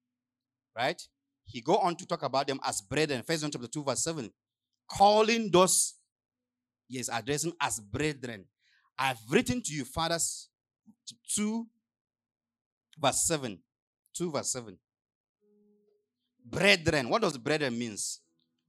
[0.77, 1.01] Right?
[1.45, 3.23] He go on to talk about them as brethren.
[3.25, 4.29] First John chapter 2, verse 7.
[4.87, 5.95] Calling those,
[6.87, 8.45] yes, addressing as brethren.
[8.99, 10.47] I've written to you, fathers,
[11.35, 11.65] 2,
[13.01, 13.57] verse 7.
[14.13, 14.77] 2, verse 7.
[16.45, 17.09] Brethren.
[17.09, 18.21] What does brethren means?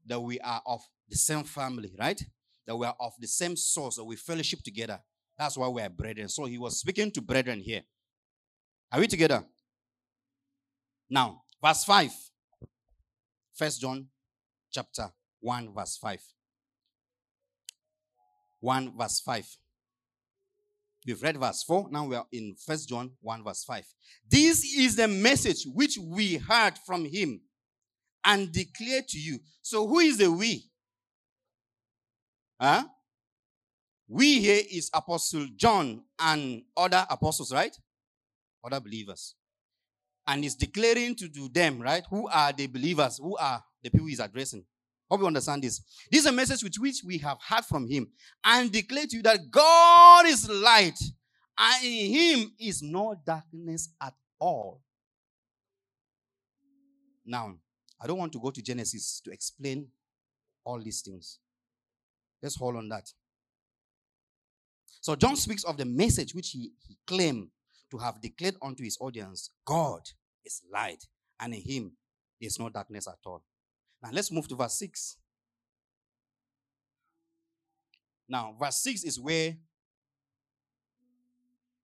[0.07, 2.23] That we are of the same family, right?
[2.66, 5.01] That we are of the same source, that we fellowship together.
[5.37, 6.29] That's why we are brethren.
[6.29, 7.83] So he was speaking to brethren here.
[8.92, 9.44] Are we together?
[11.09, 12.11] Now, verse 5.
[13.55, 14.07] First John
[14.70, 16.20] chapter 1, verse 5.
[18.61, 19.57] 1 verse 5.
[21.07, 21.88] We've read verse 4.
[21.90, 23.85] Now we are in First John 1, verse 5.
[24.29, 27.40] This is the message which we heard from him
[28.25, 29.38] and declare to you.
[29.62, 30.70] So, who is the we?
[32.61, 32.85] Huh?
[34.07, 37.75] We here is Apostle John and other apostles, right?
[38.62, 39.35] Other believers.
[40.27, 42.05] And he's declaring to, them, right?
[42.11, 43.18] Who are the believers?
[43.18, 44.64] Who are the people he's addressing?
[45.11, 45.81] Hope you understand this.
[46.11, 48.09] This is a message with which we have heard from him
[48.44, 51.01] and declare to you that God is light
[51.59, 54.83] and in him is no darkness at all.
[57.25, 57.55] Now,
[58.01, 59.88] I don't want to go to Genesis to explain
[60.64, 61.38] all these things.
[62.42, 63.11] Let's hold on that.
[65.00, 67.48] So John speaks of the message which he, he claimed
[67.90, 70.03] to have declared unto his audience God
[70.44, 71.05] is light,
[71.40, 71.92] and in him
[72.40, 73.42] there's no darkness at all.
[74.03, 75.16] Now let's move to verse 6.
[78.29, 79.57] Now, verse 6 is where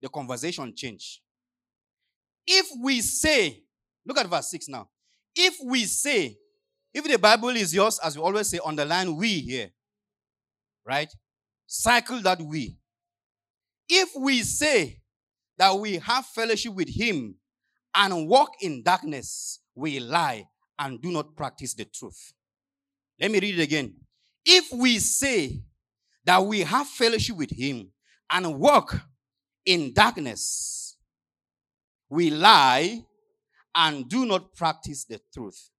[0.00, 1.20] the conversation change.
[2.46, 3.64] If we say,
[4.06, 4.88] look at verse 6 now.
[5.34, 6.38] If we say,
[6.94, 9.70] if the Bible is yours, as we always say, underline we here
[10.87, 11.12] right?
[11.66, 12.79] Cycle that we.
[13.88, 15.01] If we say
[15.59, 17.37] that we have fellowship with him
[17.94, 20.46] and walk in darkness, we lie
[20.79, 22.33] and do not practice the truth.
[23.20, 23.94] Let me read it again.
[24.44, 25.62] If we say
[26.25, 27.90] that we have fellowship with him
[28.31, 29.01] and walk
[29.64, 30.96] in darkness,
[32.09, 33.03] we lie
[33.75, 35.70] and do not practice the truth.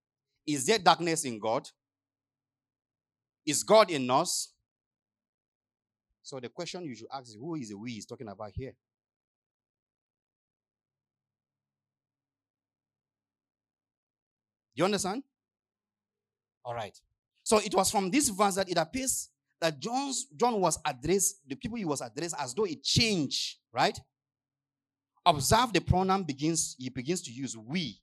[0.45, 1.67] Is there darkness in God?
[3.45, 4.53] Is God in us?
[6.27, 8.73] So the question you should ask is who is the we he's talking about here?
[14.75, 15.23] You understand?
[16.65, 16.93] All right.
[17.43, 19.29] So it was from this verse that it appears
[19.61, 23.97] that John's, John was addressed, the people he was addressed as though it changed, right?
[25.25, 28.01] Observe the pronoun begins, he begins to use we.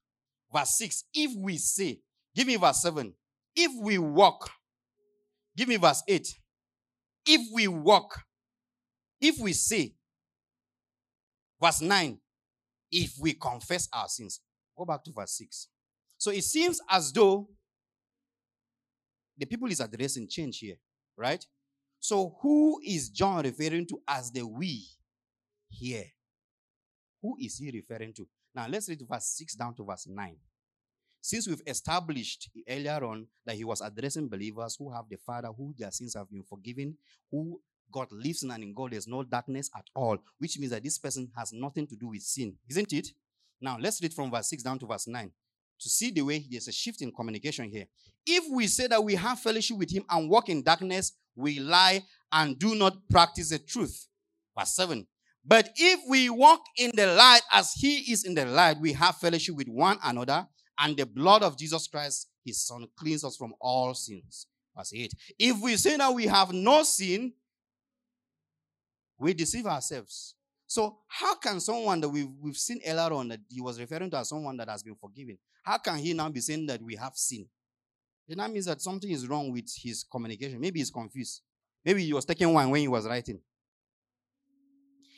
[0.50, 2.00] Verse 6, if we say,
[2.34, 3.12] give me verse 7.
[3.54, 4.48] If we walk,
[5.54, 6.38] give me verse 8.
[7.26, 8.22] If we walk,
[9.20, 9.94] if we say,
[11.60, 12.18] verse 9,
[12.92, 14.40] if we confess our sins.
[14.76, 15.68] Go back to verse 6.
[16.18, 17.48] So it seems as though
[19.36, 20.76] the people is addressing change here,
[21.16, 21.44] right?
[21.98, 24.86] So who is John referring to as the we
[25.68, 26.04] here?
[27.22, 28.28] Who is he referring to?
[28.54, 30.36] Now let's read verse 6 down to verse 9.
[31.24, 35.74] Since we've established earlier on that he was addressing believers who have the Father, who
[35.78, 36.98] their sins have been forgiven,
[37.30, 37.58] who
[37.90, 40.98] God lives in, and in God there's no darkness at all, which means that this
[40.98, 43.08] person has nothing to do with sin, isn't it?
[43.58, 45.32] Now let's read from verse 6 down to verse 9
[45.80, 47.86] to see the way there's a shift in communication here.
[48.26, 52.02] If we say that we have fellowship with him and walk in darkness, we lie
[52.32, 54.08] and do not practice the truth.
[54.58, 55.06] Verse 7.
[55.42, 59.16] But if we walk in the light as he is in the light, we have
[59.16, 60.46] fellowship with one another,
[60.78, 64.46] and the blood of Jesus Christ, his son, cleans us from all sins.
[64.76, 65.12] Verse 8.
[65.38, 67.32] If we say that we have no sin,
[69.18, 70.34] we deceive ourselves.
[70.66, 74.18] So, how can someone that we've, we've seen earlier on that he was referring to
[74.18, 77.14] as someone that has been forgiven, how can he now be saying that we have
[77.14, 77.46] sin?
[78.26, 80.60] Then that means that something is wrong with his communication.
[80.60, 81.42] Maybe he's confused.
[81.84, 83.40] Maybe he was taking wine when he was writing.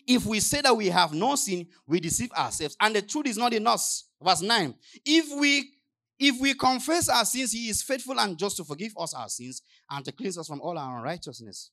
[0.07, 3.37] If we say that we have no sin, we deceive ourselves, and the truth is
[3.37, 4.05] not in us.
[4.23, 4.75] Verse 9.
[5.05, 5.73] If we
[6.19, 9.61] if we confess our sins, he is faithful and just to forgive us our sins
[9.91, 11.71] and to cleanse us from all our unrighteousness.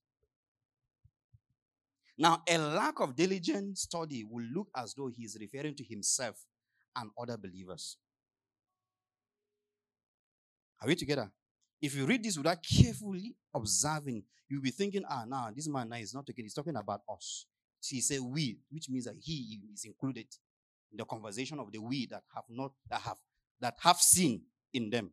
[2.17, 6.45] Now, a lack of diligent study will look as though he is referring to himself
[6.95, 7.97] and other believers.
[10.81, 11.31] Are we together?
[11.81, 15.95] If you read this without carefully observing, you'll be thinking, ah, now this man now
[15.95, 17.45] is not talking, he's talking about us.
[17.89, 20.27] He said we, which means that he is included
[20.91, 23.17] in the conversation of the we that have not that have
[23.59, 24.41] that have sin
[24.73, 25.11] in them.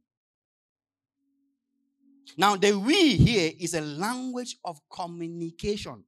[2.37, 6.05] Now, the we here is a language of communication.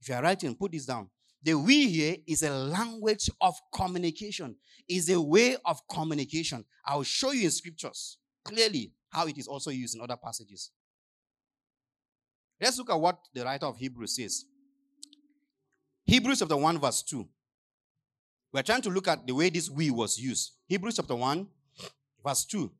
[0.00, 1.10] If you are writing, put this down.
[1.42, 4.56] The we here is a language of communication,
[4.88, 6.64] is a way of communication.
[6.86, 10.70] I'll show you in scriptures clearly how it is also used in other passages.
[12.60, 14.44] Let's look at what the writer of Hebrews says.
[16.06, 17.26] Hebrews chapter 1, verse 2.
[18.52, 20.52] We're trying to look at the way this we was used.
[20.68, 21.46] Hebrews chapter 1,
[22.24, 22.70] verse 2.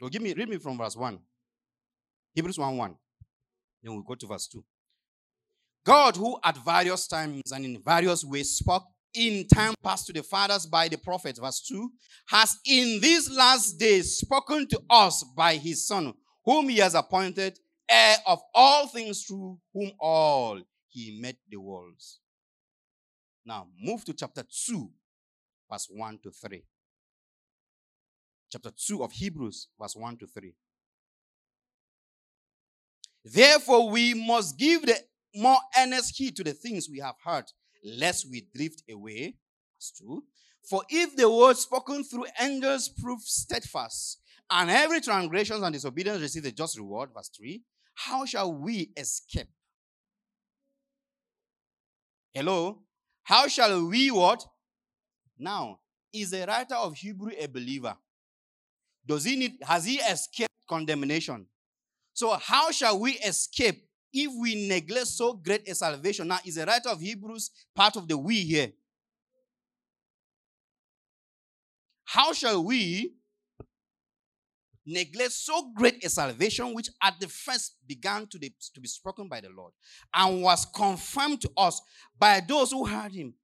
[0.00, 1.18] So give me, read me from verse 1.
[2.34, 2.94] Hebrews 1 1.
[3.82, 4.64] Then we'll go to verse 2.
[5.84, 10.22] God, who at various times and in various ways spoke in time past to the
[10.22, 11.90] fathers by the prophets, verse 2,
[12.28, 16.14] has in these last days spoken to us by his Son,
[16.44, 20.60] whom he has appointed heir of all things through whom all
[20.92, 22.20] he made the walls.
[23.44, 24.90] Now, move to chapter 2,
[25.70, 26.62] verse 1 to 3.
[28.50, 30.54] Chapter 2 of Hebrews, verse 1 to 3.
[33.24, 34.96] Therefore, we must give the
[35.34, 37.46] more earnest heed to the things we have heard,
[37.82, 39.36] lest we drift away.
[39.76, 40.22] Verse 2.
[40.68, 44.18] For if the word spoken through angels prove steadfast,
[44.50, 47.62] and every transgression and disobedience receive the just reward, verse 3,
[47.94, 49.48] how shall we escape?
[52.34, 52.82] Hello?
[53.22, 54.44] How shall we what?
[55.38, 55.80] Now,
[56.12, 57.96] is the writer of Hebrew a believer?
[59.06, 61.46] Does he need, has he escaped condemnation?
[62.14, 66.28] So, how shall we escape if we neglect so great a salvation?
[66.28, 68.72] Now, is the writer of Hebrews part of the we here?
[72.04, 73.14] How shall we
[74.84, 79.28] neglect so great a salvation, which at the first began to, the, to be spoken
[79.28, 79.72] by the Lord
[80.14, 81.80] and was confirmed to us
[82.18, 83.34] by those who heard him?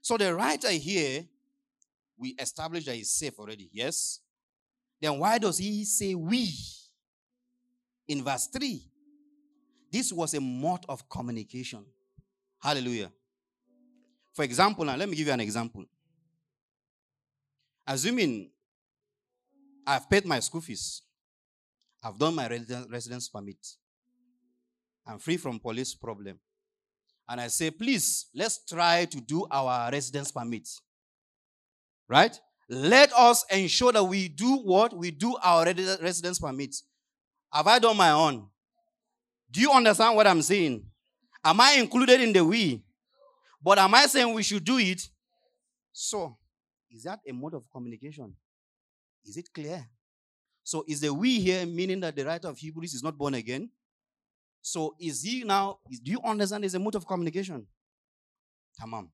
[0.00, 1.24] So the writer here,
[2.16, 4.20] we established that he's safe already, yes?
[5.00, 6.50] Then why does he say we?
[8.08, 8.82] In verse 3,
[9.92, 11.84] this was a mode of communication.
[12.58, 13.12] Hallelujah.
[14.32, 15.84] For example, now let me give you an example.
[17.86, 18.50] Assuming
[19.88, 21.00] I've paid my school fees,
[22.04, 22.46] I've done my
[22.90, 23.56] residence permit,
[25.06, 26.38] I'm free from police problem.
[27.26, 30.68] And I say, please, let's try to do our residence permit.
[32.06, 32.38] Right?
[32.68, 34.94] Let us ensure that we do what?
[34.94, 36.76] We do our residence permit.
[37.52, 38.46] Have I done my own?
[39.50, 40.84] Do you understand what I'm saying?
[41.42, 42.82] Am I included in the we?
[43.62, 45.08] But am I saying we should do it?
[45.92, 46.36] So,
[46.90, 48.34] is that a mode of communication?
[49.24, 49.86] Is it clear?
[50.64, 53.70] So, is the we here meaning that the writer of Hebrews is not born again?
[54.60, 57.66] So, is he now, do you understand is a mode of communication?
[58.80, 59.08] Tamam.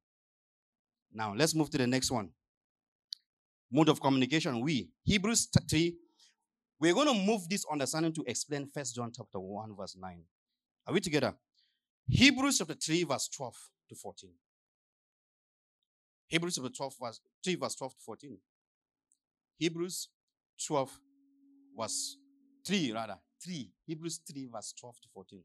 [1.13, 2.31] Now, let's move to the next one.
[3.71, 4.91] Mode of communication, we.
[5.05, 5.97] Hebrews 3.
[6.81, 10.23] We're going to move this understanding to explain First John chapter 1, verse 9.
[10.87, 11.35] Are we together?
[12.09, 13.55] Hebrews chapter 3, verse 12
[13.89, 14.31] to 14.
[16.27, 18.39] Hebrews chapter 12, verse 3, verse 12 to 14.
[19.59, 20.09] Hebrews
[20.67, 21.01] 12,
[21.79, 22.17] verse
[22.67, 23.19] 3, rather.
[23.43, 23.71] 3.
[23.87, 25.45] Hebrews 3, verse 12 to 14.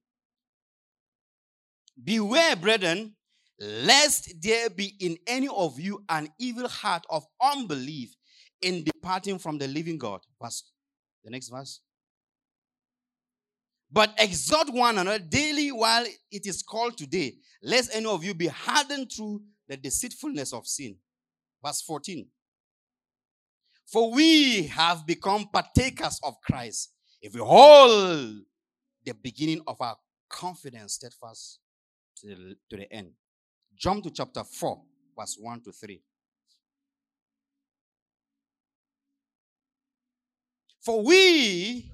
[2.01, 3.15] Beware, brethren,
[3.59, 8.15] lest there be in any of you an evil heart of unbelief
[8.61, 10.21] in departing from the living God.
[10.41, 10.63] Verse,
[11.23, 11.81] the next verse.
[13.91, 18.47] But exhort one another daily while it is called today, lest any of you be
[18.47, 20.95] hardened through the deceitfulness of sin.
[21.63, 22.27] Verse 14.
[23.91, 26.91] For we have become partakers of Christ
[27.23, 28.41] if we hold
[29.03, 29.97] the beginning of our
[30.29, 31.57] confidence steadfast
[32.17, 33.13] to the, to the end.
[33.75, 34.79] Jump to chapter 4,
[35.17, 35.99] verse 1 to 3.
[40.81, 41.91] For we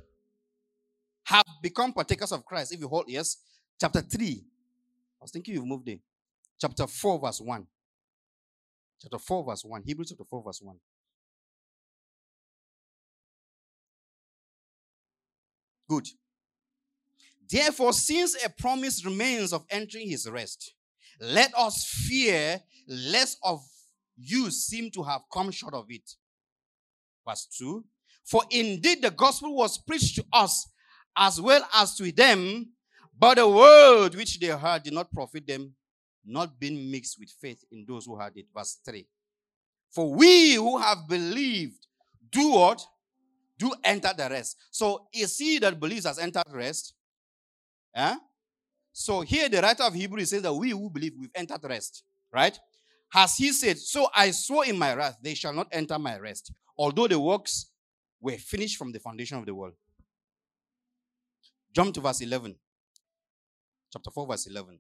[1.24, 2.74] have become partakers of Christ.
[2.74, 3.38] If you hold, yes,
[3.80, 4.44] chapter 3.
[5.22, 6.00] I was thinking you've moved there.
[6.60, 7.66] Chapter 4, verse 1.
[9.02, 9.84] Chapter 4, verse 1.
[9.86, 10.76] Hebrews chapter 4, verse 1.
[15.88, 16.08] Good.
[17.50, 20.74] Therefore, since a promise remains of entering his rest,
[21.20, 23.62] let us fear less of
[24.18, 26.10] you seem to have come short of it.
[27.28, 27.84] Verse 2
[28.24, 30.68] For indeed the gospel was preached to us
[31.16, 32.72] as well as to them,
[33.18, 35.74] but the word which they heard did not profit them,
[36.26, 38.48] not being mixed with faith in those who heard it.
[38.56, 39.06] Verse 3
[39.92, 41.88] For we who have believed
[42.32, 42.86] do what?
[43.58, 44.58] Do enter the rest.
[44.72, 46.94] So is he that believes has entered rest?
[47.96, 48.16] Eh?
[48.92, 52.04] So here the writer of Hebrews says that we who believe we've entered rest,
[52.34, 52.58] right?
[53.10, 56.52] Has he said, So I swore in my wrath, they shall not enter my rest,
[56.78, 57.72] although the works
[58.20, 59.74] were finished from the foundation of the world.
[61.74, 62.56] Jump to verse 11.
[63.92, 64.80] Chapter 4, verse 11.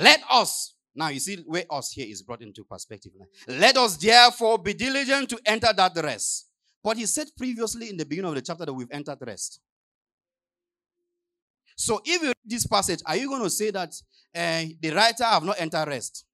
[0.00, 3.12] Let us, now you see where us here is brought into perspective.
[3.46, 6.48] Let us therefore be diligent to enter that rest.
[6.82, 9.60] But he said previously in the beginning of the chapter that we've entered rest.
[11.76, 13.94] So if you read this passage, are you going to say that
[14.34, 16.24] uh, the writer have not entered rest?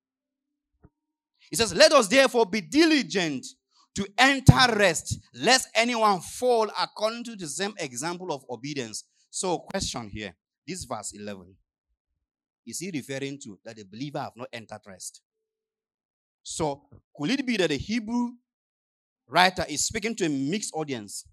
[1.51, 3.47] He says, Let us therefore be diligent
[3.95, 9.05] to enter rest, lest anyone fall according to the same example of obedience.
[9.31, 10.35] So, question here
[10.67, 11.55] this verse 11
[12.67, 15.23] is he referring to that the believer have not entered rest?
[16.43, 16.83] So,
[17.17, 18.31] could it be that the Hebrew
[19.29, 21.27] writer is speaking to a mixed audience?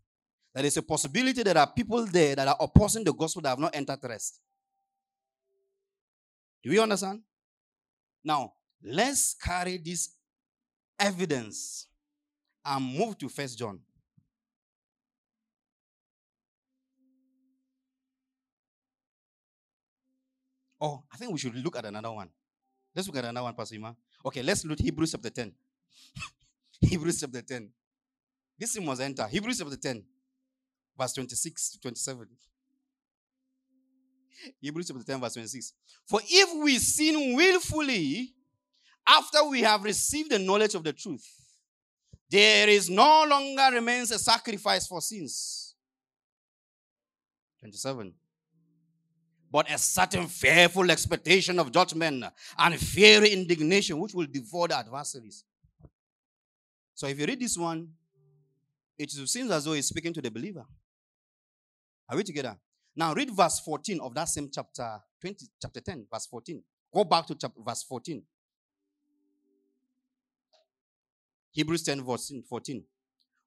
[0.53, 3.49] That is a possibility that there are people there that are opposing the gospel that
[3.49, 4.39] have not entered rest.
[6.63, 7.21] Do we understand?
[8.23, 8.53] Now,
[8.83, 10.15] let's carry this
[10.99, 11.87] evidence
[12.63, 13.79] and move to First John.
[20.85, 22.27] Oh, I think we should look at another one.
[22.93, 23.95] Let's look at another one, Pastor Ima.
[24.25, 25.53] Okay, let's look Hebrews chapter 10.
[26.81, 27.69] Hebrews chapter 10.
[28.59, 29.25] This must enter.
[29.27, 30.03] Hebrews chapter 10,
[30.99, 32.27] verse 26 to 27.
[34.59, 35.73] Hebrews chapter 10, verse 26.
[36.05, 38.33] For if we sin willfully
[39.07, 41.25] after we have received the knowledge of the truth,
[42.29, 45.75] there is no longer remains a sacrifice for sins.
[47.61, 48.13] 27.
[49.53, 52.25] But a certain fearful expectation of judgment
[52.57, 55.43] and fiery indignation which will devour the adversaries.
[56.95, 57.89] So if you read this one,
[58.97, 60.65] it seems as though he's speaking to the believer.
[62.09, 62.57] Are we together?
[62.95, 66.63] Now read verse 14 of that same chapter 20, chapter 10, verse 14.
[66.91, 68.23] Go back to chapter, verse 14.
[71.51, 72.83] Hebrews 10, verse 14.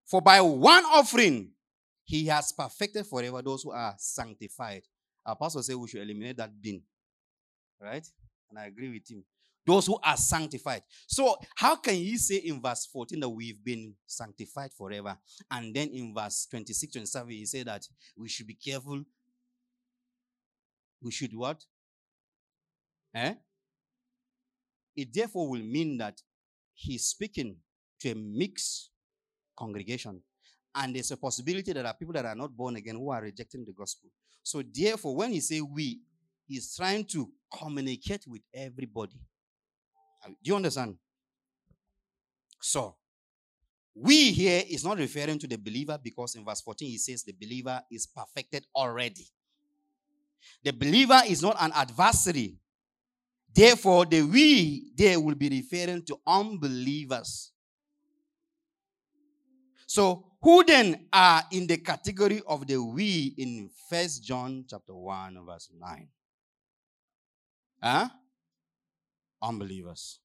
[0.05, 1.51] For by one offering
[2.05, 4.83] he has perfected forever those who are sanctified.
[5.27, 6.83] Our pastor said we should eliminate that bin.
[7.81, 8.07] Right?
[8.49, 9.25] And I agree with him.
[9.67, 10.83] Those who are sanctified.
[11.09, 15.19] So, how can you say in verse 14 that we've been sanctified forever?
[15.51, 17.85] And then in verse 26, 27, he said that
[18.17, 19.03] we should be careful.
[21.03, 21.65] We should what?
[23.13, 23.35] Eh?
[24.95, 26.23] It therefore will mean that
[26.73, 27.57] he's speaking
[28.01, 28.91] to a mixed
[29.59, 30.23] congregation.
[30.75, 33.23] And there's a possibility that there are people that are not born again who are
[33.23, 34.11] rejecting the gospel.
[34.47, 35.99] So, therefore, when he say we,
[36.47, 39.19] he's trying to communicate with everybody.
[40.25, 40.97] Do you understand?
[42.61, 42.95] So,
[43.93, 47.33] we here is not referring to the believer because in verse 14 he says the
[47.33, 49.27] believer is perfected already.
[50.63, 52.55] The believer is not an adversary.
[53.53, 57.51] Therefore, the we there will be referring to unbelievers.
[59.97, 65.39] So, who then are in the category of the we in First John chapter 1
[65.47, 66.09] verse 9?
[67.83, 68.09] Huh?
[69.41, 70.21] Unbelievers.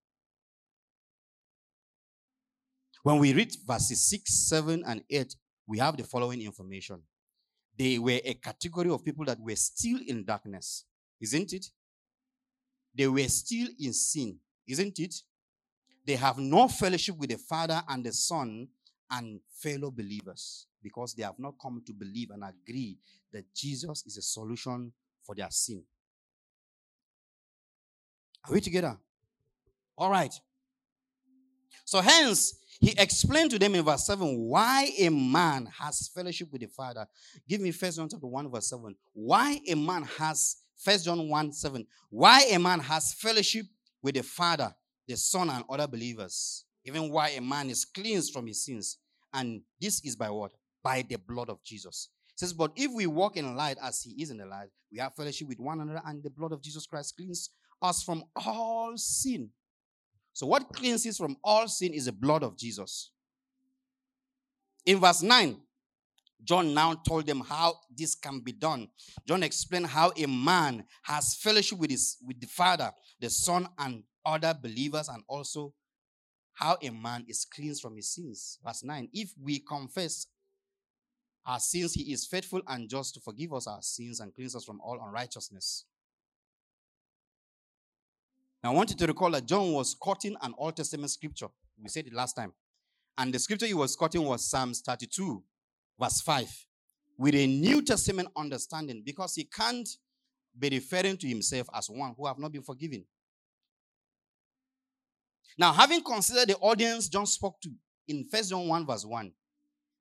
[3.03, 7.01] When we read verses 6, 7, and 8, we have the following information.
[7.80, 10.84] They were a category of people that were still in darkness,
[11.22, 11.67] isn't it?
[12.93, 15.15] They were still in sin, isn't it?
[16.05, 18.67] They have no fellowship with the Father and the Son
[19.12, 22.97] and fellow believers because they have not come to believe and agree
[23.32, 24.91] that Jesus is a solution
[25.24, 25.84] for their sin.
[28.47, 28.97] Are we together?
[29.97, 30.34] All right.
[31.86, 36.62] So, hence, he explained to them in verse 7 why a man has fellowship with
[36.62, 37.05] the Father.
[37.47, 38.95] Give me First John chapter 1, verse 7.
[39.14, 41.86] Why a man has, First John 1, 7.
[42.09, 43.66] Why a man has fellowship
[44.01, 44.74] with the Father,
[45.07, 46.66] the Son, and other believers.
[46.84, 48.97] Even why a man is cleansed from his sins.
[49.34, 50.51] And this is by what?
[50.84, 52.09] By the blood of Jesus.
[52.34, 54.99] It says, But if we walk in light as he is in the light, we
[54.99, 57.49] have fellowship with one another, and the blood of Jesus Christ cleans
[57.82, 59.49] us from all sin.
[60.34, 63.11] So, what cleanses from all sin is the blood of Jesus.
[64.86, 65.57] In verse 9,
[66.43, 68.88] John now told them how this can be done.
[69.27, 74.03] John explained how a man has fellowship with his with the Father, the Son, and
[74.25, 75.73] other believers, and also
[76.62, 78.59] how a man is cleansed from his sins.
[78.64, 80.28] Verse 9 If we confess
[81.45, 84.64] our sins, he is faithful and just to forgive us our sins and cleanse us
[84.64, 85.86] from all unrighteousness.
[88.64, 91.47] Now, I want you to recall that John was quoting an Old Testament scripture.
[91.82, 92.53] We said it last time.
[93.18, 95.43] And the scripture he was quoting was Psalms 32,
[95.99, 96.47] verse 5,
[97.18, 99.89] with a New Testament understanding because he can't
[100.57, 103.03] be referring to himself as one who have not been forgiven.
[105.57, 107.69] Now, having considered the audience John spoke to
[108.07, 109.31] in First John 1, verse 1,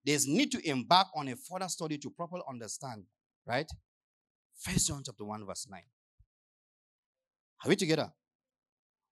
[0.05, 3.05] there's need to embark on a further study to properly understand,
[3.47, 3.71] right?
[4.59, 5.81] First John chapter 1, verse 9.
[7.65, 8.11] Are we together?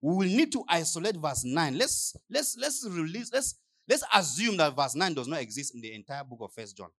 [0.01, 1.77] We will need to isolate verse 9.
[1.77, 3.55] Let's let's let's release, let's
[3.87, 6.89] let's assume that verse 9 does not exist in the entire book of First John.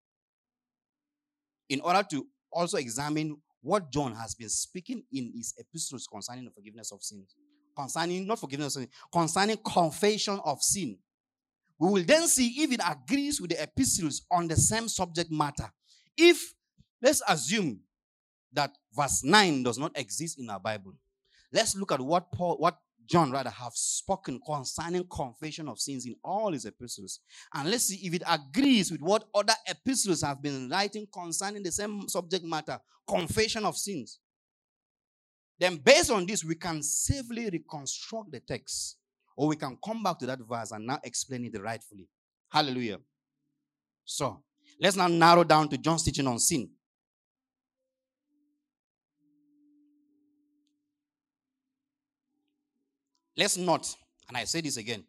[1.68, 6.51] In order to also examine what John has been speaking in his epistles concerning the
[6.51, 7.34] forgiveness of sins
[7.79, 10.99] concerning, not forgiveness of sin, concerning confession of sin.
[11.79, 15.70] We will then see if it agrees with the epistles on the same subject matter.
[16.16, 16.55] If,
[17.01, 17.81] let's assume
[18.53, 20.95] that verse 9 does not exist in our Bible,
[21.53, 26.16] let's look at what Paul, what John rather have spoken concerning confession of sins in
[26.22, 27.20] all his epistles.
[27.55, 31.72] And let's see if it agrees with what other epistles have been writing concerning the
[31.72, 34.18] same subject matter, confession of sins.
[35.59, 38.97] Then, based on this, we can safely reconstruct the text,
[39.37, 42.09] or we can come back to that verse and now explain it rightfully.
[42.49, 42.99] Hallelujah.
[44.05, 44.43] So,
[44.81, 46.71] let's now narrow down to John's teaching on sin.
[53.37, 53.95] Let's note,
[54.29, 55.05] and I say this again,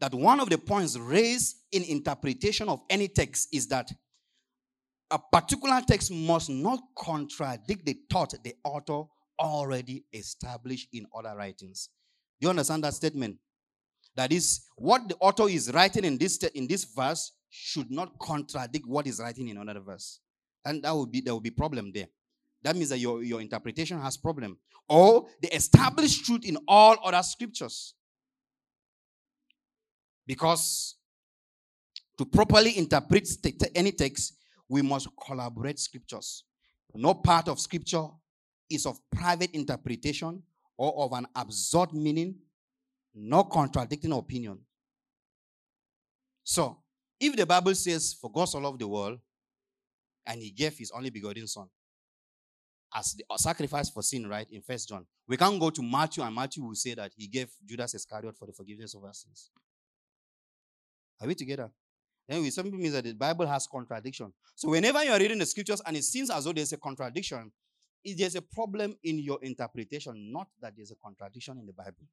[0.00, 3.90] that one of the points raised in interpretation of any text is that
[5.10, 9.08] a particular text must not contradict the thought the author
[9.38, 11.88] already established in other writings.
[12.40, 13.36] Do you understand that statement?
[14.14, 18.86] That is, what the author is writing in this, in this verse should not contradict
[18.86, 20.20] what is writing in another verse.
[20.64, 22.06] And that would be there will be problem there.
[22.62, 24.58] That means that your, your interpretation has problem.
[24.88, 27.94] Or the established truth in all other scriptures.
[30.26, 30.96] Because
[32.18, 33.28] to properly interpret
[33.74, 34.34] any text,
[34.68, 36.44] we must collaborate scriptures.
[36.94, 38.06] No part of scripture
[38.70, 40.42] is of private interpretation
[40.76, 42.36] or of an absurd meaning,
[43.14, 44.58] no contradicting opinion.
[46.44, 46.78] So,
[47.18, 49.18] if the Bible says, For God so loved the world,
[50.26, 51.68] and he gave his only begotten Son,
[52.94, 54.48] as the uh, sacrifice for sin, right?
[54.50, 55.06] In First John.
[55.28, 58.46] We can't go to Matthew and Matthew will say that he gave Judas Iscariot for
[58.46, 59.50] the forgiveness of our sins.
[61.20, 61.70] Are we together?
[62.28, 64.32] Then we simply means that the Bible has contradiction.
[64.54, 67.50] So whenever you are reading the scriptures and it seems as though there's a contradiction,
[68.14, 72.06] there's a problem in your interpretation, not that there's a contradiction in the Bible.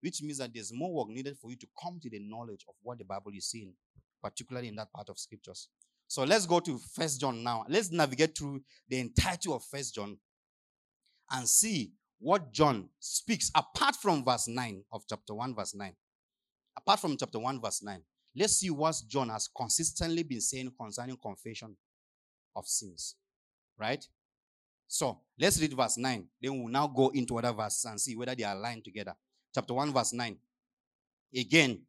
[0.00, 2.74] Which means that there's more work needed for you to come to the knowledge of
[2.82, 3.74] what the Bible is saying,
[4.22, 5.68] particularly in that part of scriptures.
[6.08, 7.64] So let's go to First John now.
[7.68, 10.18] Let's navigate through the entirety of First John
[11.30, 15.94] and see what John speaks apart from verse 9 of chapter 1, verse 9.
[16.76, 18.02] Apart from chapter 1, verse 9.
[18.36, 21.76] Let's see what John has consistently been saying concerning confession
[22.54, 23.16] of sins.
[23.80, 24.06] Right?
[24.86, 26.26] So let's read verse 9.
[26.42, 29.14] Then we'll now go into other verses and see whether they are aligned together.
[29.54, 30.36] Chapter 1, verse 9.
[31.36, 31.80] Again,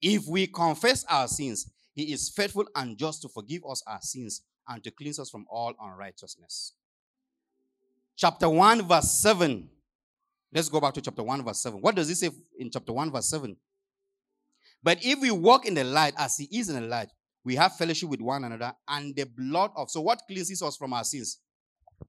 [0.00, 4.42] if we confess our sins, he is faithful and just to forgive us our sins
[4.68, 6.72] and to cleanse us from all unrighteousness.
[8.16, 9.68] Chapter 1, verse 7.
[10.52, 11.80] Let's go back to chapter 1, verse 7.
[11.80, 13.56] What does it say in chapter 1, verse 7?
[14.82, 17.10] But if we walk in the light as he is in the light,
[17.46, 20.92] we have fellowship with one another, and the blood of so what cleanses us from
[20.92, 21.38] our sins?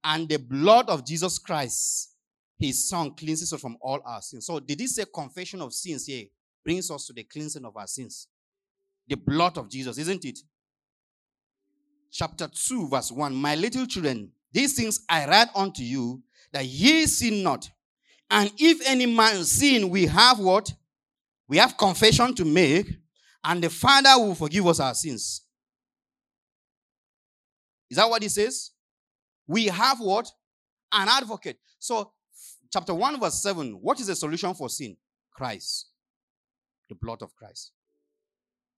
[0.03, 2.15] And the blood of Jesus Christ,
[2.57, 4.47] his son, cleanses us from all our sins.
[4.47, 6.25] So did he say confession of sins here
[6.65, 8.27] brings us to the cleansing of our sins?
[9.07, 10.39] The blood of Jesus, isn't it?
[12.11, 13.35] Chapter 2, verse 1.
[13.35, 17.69] My little children, these things I write unto you that ye sin not.
[18.31, 20.73] And if any man sin, we have what?
[21.47, 22.87] We have confession to make,
[23.47, 25.41] and the Father will forgive us our sins.
[27.89, 28.71] Is that what he says?
[29.47, 30.29] We have what?
[30.91, 31.57] An advocate.
[31.79, 32.11] So,
[32.71, 34.97] chapter 1, verse 7, what is the solution for sin?
[35.31, 35.87] Christ.
[36.89, 37.71] The blood of Christ.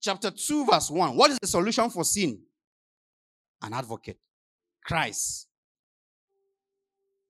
[0.01, 2.39] Chapter 2, verse 1, what is the solution for sin?
[3.63, 4.19] An advocate.
[4.85, 5.47] Christ.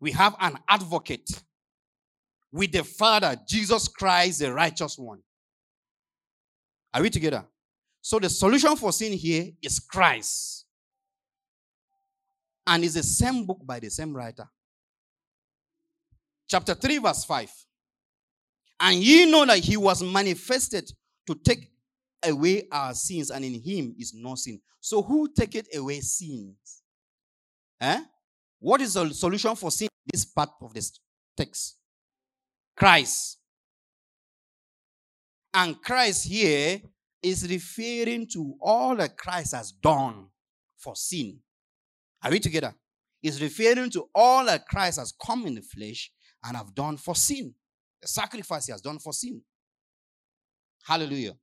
[0.01, 1.41] We have an advocate
[2.51, 5.21] with the Father, Jesus Christ, the righteous one.
[6.93, 7.45] Are we together?
[8.01, 10.65] So the solution for sin here is Christ.
[12.65, 14.47] And it's the same book by the same writer.
[16.47, 17.51] Chapter 3, verse 5.
[18.79, 20.91] And ye know that he was manifested
[21.27, 21.71] to take
[22.23, 24.59] away our sins, and in him is no sin.
[24.79, 26.81] So who taketh away sins?
[27.81, 28.01] Eh?
[28.59, 29.89] What is the solution for sin?
[30.05, 30.99] This part of this
[31.35, 31.77] text.
[32.75, 33.38] Christ.
[35.53, 36.81] And Christ here
[37.21, 40.27] is referring to all that Christ has done
[40.77, 41.39] for sin.
[42.23, 42.73] Are we together?
[43.21, 46.11] Is referring to all that Christ has come in the flesh
[46.45, 47.53] and have done for sin.
[48.01, 49.41] The sacrifice he has done for sin.
[50.85, 51.33] Hallelujah.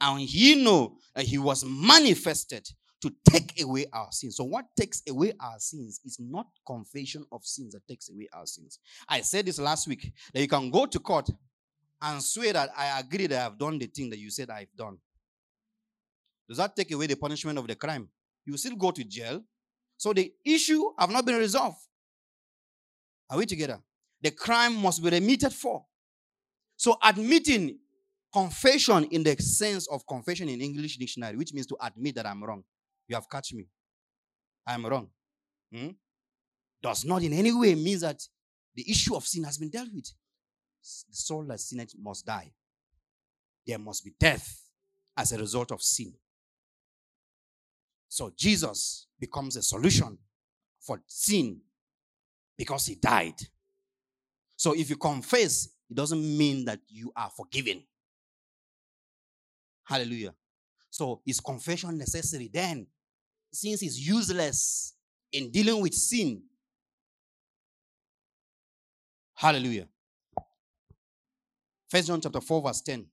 [0.00, 2.68] And he know that he was manifested
[3.02, 4.36] to take away our sins.
[4.36, 8.46] So, what takes away our sins is not confession of sins that takes away our
[8.46, 8.80] sins.
[9.08, 11.30] I said this last week that you can go to court
[12.00, 14.98] and swear that I agree that I've done the thing that you said I've done.
[16.48, 18.08] Does that take away the punishment of the crime?
[18.46, 19.42] You still go to jail.
[19.96, 21.78] So the issue have not been resolved.
[23.28, 23.80] Are we together?
[24.22, 25.84] The crime must be remitted for.
[26.76, 27.78] So admitting
[28.32, 32.42] confession in the sense of confession in English dictionary, which means to admit that I'm
[32.42, 32.62] wrong.
[33.08, 33.66] You have catch me.
[34.66, 35.08] I'm wrong.
[35.74, 35.90] Hmm?
[36.82, 38.22] Does not in any way mean that
[38.74, 40.08] the issue of sin has been dealt with
[41.08, 42.50] the soul that sinned must die.
[43.66, 44.62] There must be death
[45.16, 46.12] as a result of sin.
[48.08, 50.16] So Jesus becomes a solution
[50.80, 51.60] for sin
[52.56, 53.34] because he died.
[54.56, 57.82] So if you confess, it doesn't mean that you are forgiven.
[59.84, 60.34] Hallelujah.
[60.90, 62.50] So is confession necessary?
[62.52, 62.86] Then,
[63.52, 64.94] since it's useless
[65.32, 66.42] in dealing with sin,
[69.34, 69.88] hallelujah.
[71.88, 73.06] First John chapter 4, verse 10.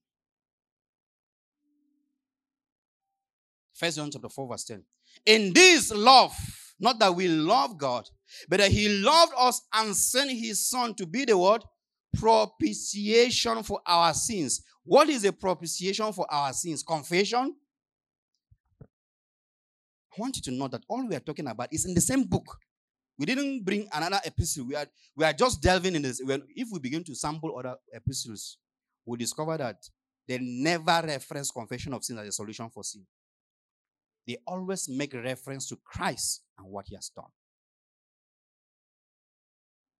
[3.74, 4.84] First John chapter 4, verse 10.
[5.24, 6.34] In this love,
[6.78, 8.08] not that we love God,
[8.48, 11.62] but that He loved us and sent His Son to be the word
[12.18, 14.62] propitiation for our sins.
[14.84, 16.82] What is a propitiation for our sins?
[16.82, 17.54] Confession.
[18.82, 22.24] I want you to know that all we are talking about is in the same
[22.24, 22.58] book.
[23.18, 24.66] We didn't bring another epistle.
[24.66, 26.20] We are, we are just delving in this.
[26.24, 28.58] If we begin to sample other epistles,
[29.06, 29.88] we discover that
[30.28, 33.06] they never reference confession of sin as a solution for sin.
[34.26, 37.30] They always make reference to Christ and what he has done.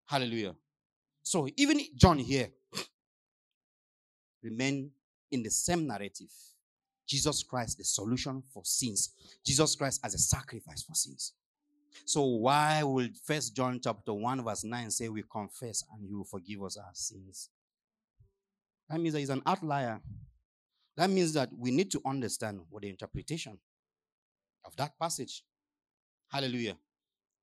[0.06, 0.54] Hallelujah.
[1.22, 2.48] So even John here
[4.42, 4.90] remain
[5.30, 6.30] in the same narrative.
[7.06, 9.12] Jesus Christ, the solution for sins.
[9.44, 11.32] Jesus Christ as a sacrifice for sins.
[12.04, 16.24] So why would First John chapter 1 verse 9 say we confess and he will
[16.24, 17.50] forgive us our sins?
[18.88, 20.00] That means that he's an outlier.
[20.96, 23.58] That means that we need to understand what the interpretation
[24.64, 25.44] of that passage.
[26.30, 26.76] Hallelujah.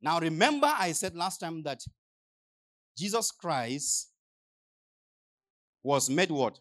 [0.01, 1.81] Now remember I said last time that
[2.97, 4.09] Jesus Christ
[5.81, 6.59] was made what?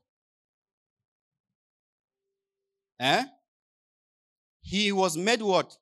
[3.00, 3.24] Eh?
[4.62, 5.76] He was made what?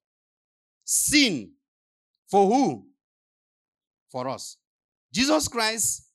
[0.85, 1.53] Sin.
[2.31, 2.87] For who?
[4.11, 4.57] For us.
[5.13, 6.09] Jesus Christ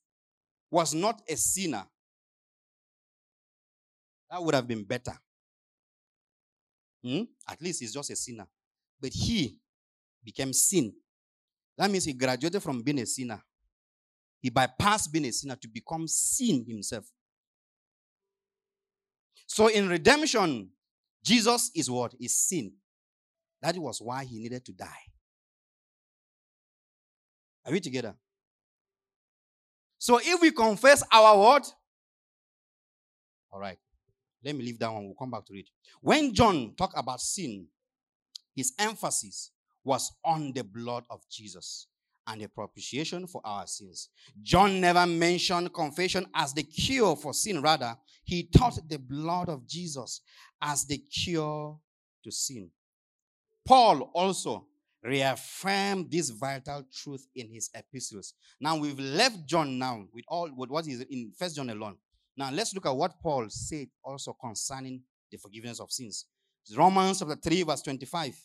[0.71, 1.85] was not a sinner.
[4.29, 5.13] That would have been better.
[7.03, 7.23] Hmm?
[7.47, 8.47] At least he's just a sinner.
[8.99, 9.59] But he
[10.23, 10.93] became sin.
[11.77, 13.41] That means he graduated from being a sinner.
[14.41, 17.05] He bypassed being a sinner to become sin himself.
[19.47, 20.69] So in redemption,
[21.23, 22.13] Jesus is what?
[22.19, 22.73] Is sin.
[23.61, 25.05] That was why he needed to die.
[27.65, 28.15] Are we together?
[29.97, 31.71] So if we confess our what?
[33.51, 33.79] All right.
[34.45, 35.05] Let me leave that one.
[35.05, 35.69] We'll come back to it.
[36.01, 37.65] When John talked about sin,
[38.55, 39.51] his emphasis
[39.83, 41.87] was on the blood of Jesus
[42.27, 44.09] and the propitiation for our sins.
[44.41, 47.61] John never mentioned confession as the cure for sin.
[47.61, 50.21] Rather, he taught the blood of Jesus
[50.61, 51.79] as the cure
[52.23, 52.69] to sin.
[53.65, 54.67] Paul also
[55.03, 58.33] reaffirmed this vital truth in his epistles.
[58.59, 61.97] Now we've left John now with all with what is in First John alone.
[62.37, 66.25] Now let's look at what Paul said also concerning the forgiveness of sins.
[66.75, 68.35] Romans chapter 3, verse 25.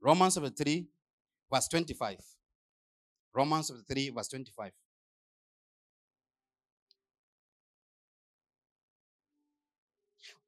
[0.00, 0.86] Romans chapter 3,
[1.52, 2.18] verse 25.
[3.34, 4.72] Romans chapter 3, verse 25.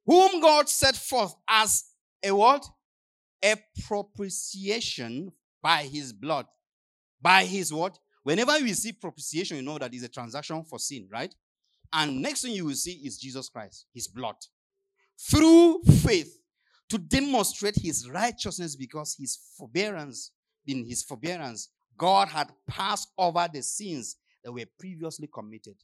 [0.07, 1.85] Whom God set forth as
[2.23, 2.65] a what?
[3.45, 3.57] A
[3.87, 6.47] propitiation by his blood.
[7.21, 7.99] By his what?
[8.27, 11.33] Whenever you see propitiation, you know that is a transaction for sin, right?
[11.93, 14.35] And next thing you will see is Jesus Christ, his blood.
[15.31, 16.37] Through faith
[16.89, 20.33] to demonstrate his righteousness because his forbearance
[20.67, 25.77] in his forbearance, God had passed over the sins that were previously committed.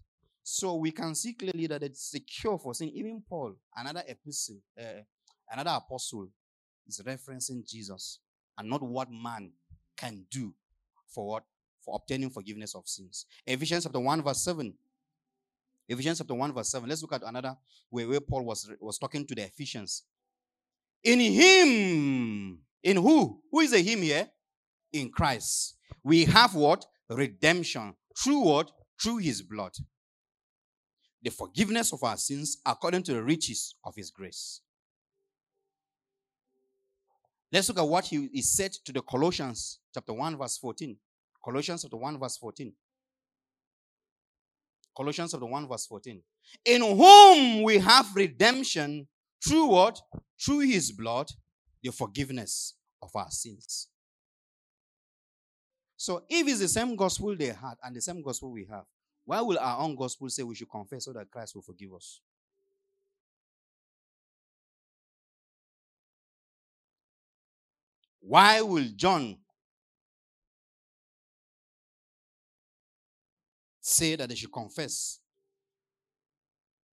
[0.42, 2.88] So we can see clearly that it's secure for sin.
[2.88, 5.02] Even Paul, another epistle, uh,
[5.48, 6.26] another apostle,
[6.88, 8.18] is referencing Jesus
[8.58, 9.52] and not what man
[9.96, 10.52] can do
[11.06, 11.44] for what
[11.84, 13.26] for obtaining forgiveness of sins.
[13.46, 14.72] Ephesians chapter 1, verse 7.
[15.88, 16.88] Ephesians chapter 1, verse 7.
[16.88, 17.56] Let's look at another
[17.90, 20.04] where, where Paul was, was talking to the Ephesians.
[21.02, 23.40] In him, in who?
[23.50, 24.28] Who is a him here?
[24.92, 25.76] in Christ.
[26.02, 26.86] We have what?
[27.08, 27.94] Redemption.
[28.18, 28.70] Through what?
[29.00, 29.72] Through his blood.
[31.22, 34.60] The forgiveness of our sins according to the riches of his grace.
[37.52, 40.96] Let's look at what he, he said to the Colossians chapter 1, verse 14.
[41.44, 42.72] Colossians chapter 1, verse 14.
[44.96, 46.22] Colossians chapter 1, verse 14.
[46.64, 49.08] In whom we have redemption
[49.44, 50.00] through what?
[50.40, 51.28] Through his blood,
[51.82, 53.88] the forgiveness of our sins.
[55.96, 58.84] So if it's the same gospel they had and the same gospel we have,
[59.24, 62.20] why will our own gospel say we should confess so that Christ will forgive us?
[68.20, 69.36] Why will John
[73.92, 75.20] say that they should confess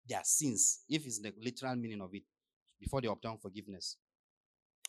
[0.08, 2.24] their sins, if it's the literal meaning of it,
[2.80, 3.98] before they obtain forgiveness?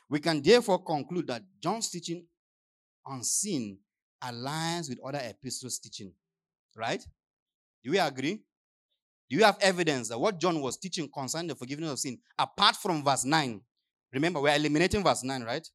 [0.09, 2.27] We can therefore conclude that John's teaching
[3.05, 3.79] on sin
[4.23, 6.13] aligns with other epistles teaching.
[6.77, 7.05] Right?
[7.83, 8.43] Do we agree?
[9.29, 12.77] Do you have evidence that what John was teaching concerning the forgiveness of sin, apart
[12.77, 13.61] from verse 9?
[14.13, 15.69] Remember, we're eliminating verse 9, right?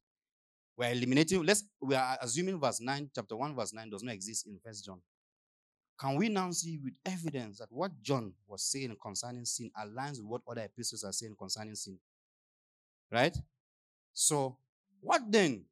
[0.76, 4.46] We're eliminating, let's we are assuming verse 9, chapter 1, verse 9 does not exist
[4.46, 5.00] in First John.
[5.98, 10.26] Can we now see with evidence that what John was saying concerning sin aligns with
[10.26, 11.98] what other epistles are saying concerning sin?
[13.10, 13.36] Right?
[14.12, 14.56] So,
[15.00, 15.64] what then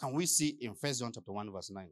[0.00, 1.88] can we see in First John chapter 1, verse 9?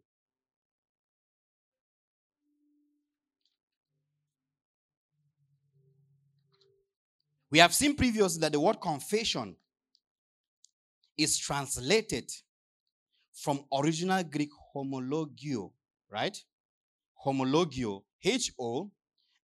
[7.50, 9.54] We have seen previously that the word confession
[11.18, 12.30] is translated
[13.34, 15.70] from original Greek homologeo,
[16.12, 16.36] right?
[17.24, 18.90] Homologeo, H O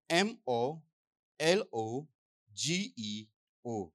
[0.09, 0.81] M O
[1.39, 2.07] L O
[2.55, 3.25] G E
[3.65, 3.91] O.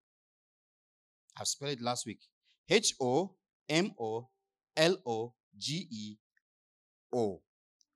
[1.38, 2.20] I've spelled it last week.
[2.68, 3.34] H O
[3.68, 4.28] M O
[4.76, 6.16] L O G E
[7.12, 7.40] O,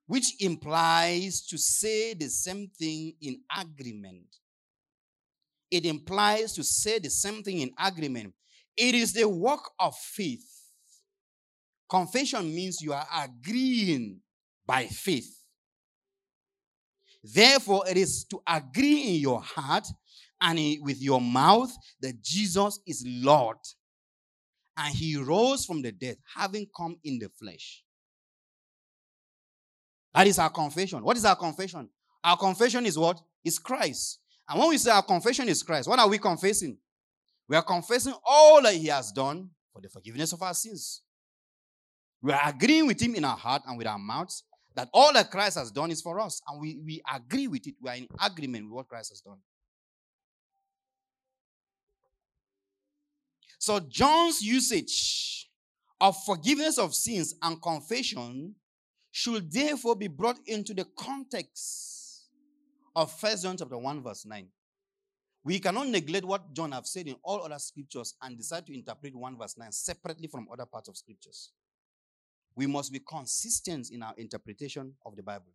[0.06, 4.26] which implies to say the same thing in agreement.
[5.70, 8.32] It implies to say the same thing in agreement.
[8.76, 10.46] It is the work of faith.
[11.90, 14.20] Confession means you are agreeing
[14.68, 15.34] by faith.
[17.24, 19.88] Therefore, it is to agree in your heart
[20.40, 23.56] and with your mouth that Jesus is Lord.
[24.76, 27.82] And he rose from the dead, having come in the flesh.
[30.14, 31.02] That is our confession.
[31.02, 31.88] What is our confession?
[32.22, 33.20] Our confession is what?
[33.44, 34.20] Is Christ.
[34.48, 36.78] And when we say our confession is Christ, what are we confessing?
[37.48, 41.02] We are confessing all that he has done for the forgiveness of our sins.
[42.22, 44.44] We are agreeing with him in our heart and with our mouths
[44.74, 46.40] that all that Christ has done is for us.
[46.48, 47.74] And we, we agree with it.
[47.80, 49.38] We are in agreement with what Christ has done.
[53.58, 55.50] So, John's usage
[56.00, 58.54] of forgiveness of sins and confession
[59.10, 62.28] should therefore be brought into the context
[62.94, 64.46] of First John chapter 1, verse 9.
[65.44, 69.14] We cannot neglect what John have said in all other scriptures and decide to interpret
[69.14, 71.52] 1 verse 9 separately from other parts of scriptures.
[72.58, 75.52] We must be consistent in our interpretation of the Bible.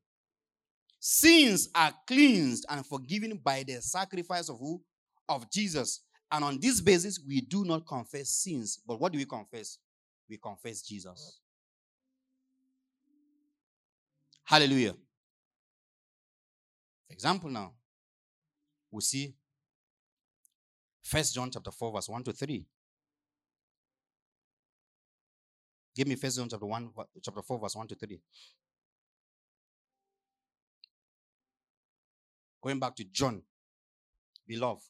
[1.01, 4.82] Sins are cleansed and forgiven by the sacrifice of who?
[5.28, 5.99] Of Jesus.
[6.32, 8.80] And on this basis, we do not confess sins.
[8.88, 9.80] But what do we confess?
[10.30, 11.41] We confess Jesus.
[14.45, 14.93] Hallelujah.
[17.08, 17.74] For example, now,
[18.89, 19.36] we see
[21.01, 22.66] First John chapter 4, verse 1 to 3.
[25.95, 26.89] Give me First John chapter 1,
[27.21, 28.19] chapter 4, verse 1 to 3.
[32.63, 33.43] Going back to John,
[34.47, 34.83] beloved,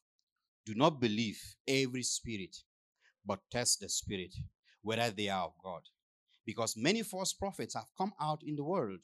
[0.65, 2.55] do not believe every spirit,
[3.25, 4.33] but test the spirit,
[4.81, 5.81] whether they are of God.
[6.45, 8.99] Because many false prophets have come out in the world.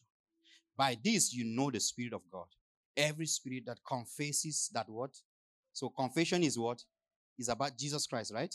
[0.77, 2.47] By this you know the spirit of God.
[2.95, 5.11] Every spirit that confesses that what?
[5.73, 6.81] So confession is what?
[7.37, 8.53] Is about Jesus Christ, right?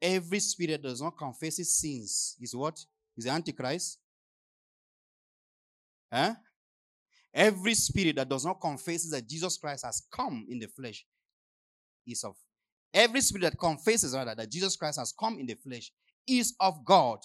[0.00, 2.78] Every spirit that does not confess his sins is what?
[3.16, 3.98] Is the Antichrist.
[6.12, 6.34] Huh?
[7.32, 11.04] Every spirit that does not confess that Jesus Christ has come in the flesh
[12.06, 12.34] is of
[12.92, 15.92] every spirit that confesses rather that Jesus Christ has come in the flesh
[16.26, 17.18] is of God.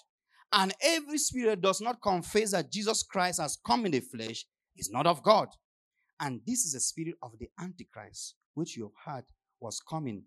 [0.53, 4.45] And every spirit that does not confess that Jesus Christ has come in the flesh
[4.78, 5.49] is not of God.
[6.19, 9.26] And this is the spirit of the Antichrist, which you have heard
[9.59, 10.23] was coming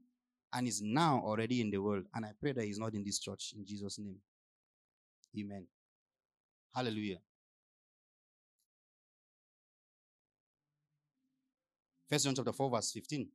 [0.53, 2.05] and is now already in the world.
[2.15, 4.17] And I pray that he's not in this church in Jesus' name.
[5.39, 5.67] Amen.
[6.75, 7.19] Hallelujah.
[12.09, 13.29] First John chapter 4, verse 15.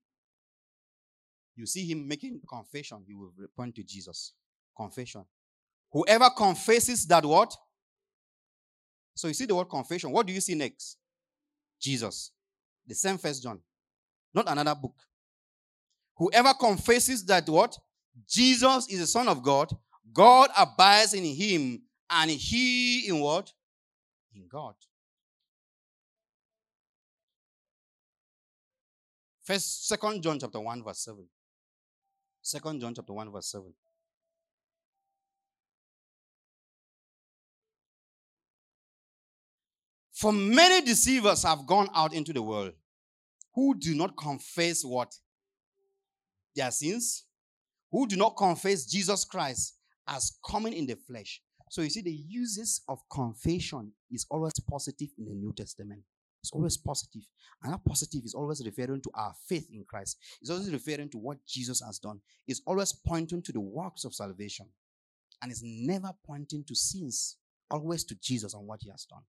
[1.56, 4.34] You see him making confession, he will point to Jesus.
[4.76, 5.24] Confession.
[5.92, 7.56] Whoever confesses that what?
[9.14, 10.12] So you see the word confession.
[10.12, 10.98] What do you see next?
[11.80, 12.32] Jesus.
[12.88, 13.60] The same first John.
[14.34, 14.96] Not another book.
[16.24, 17.78] Whoever confesses that what?
[18.30, 19.76] Jesus is the Son of God,
[20.14, 23.52] God abides in him, and he in what?
[24.34, 24.76] In God.
[29.44, 31.28] First, second John chapter 1, verse 7.
[32.42, 33.74] Second John chapter 1, verse 7.
[40.14, 42.72] For many deceivers have gone out into the world
[43.56, 45.14] who do not confess what?
[46.56, 47.26] Their sins,
[47.92, 49.76] who do not confess Jesus Christ
[50.08, 51.42] as coming in the flesh.
[51.70, 56.02] So you see, the uses of confession is always positive in the New Testament.
[56.44, 57.24] It's always positive.
[57.64, 60.18] And that positive is always referring to our faith in Christ.
[60.42, 62.20] It's always referring to what Jesus has done.
[62.48, 64.68] It's always pointing to the works of salvation.
[65.42, 67.38] And it's never pointing to sins,
[67.72, 69.24] always to Jesus and what he has done.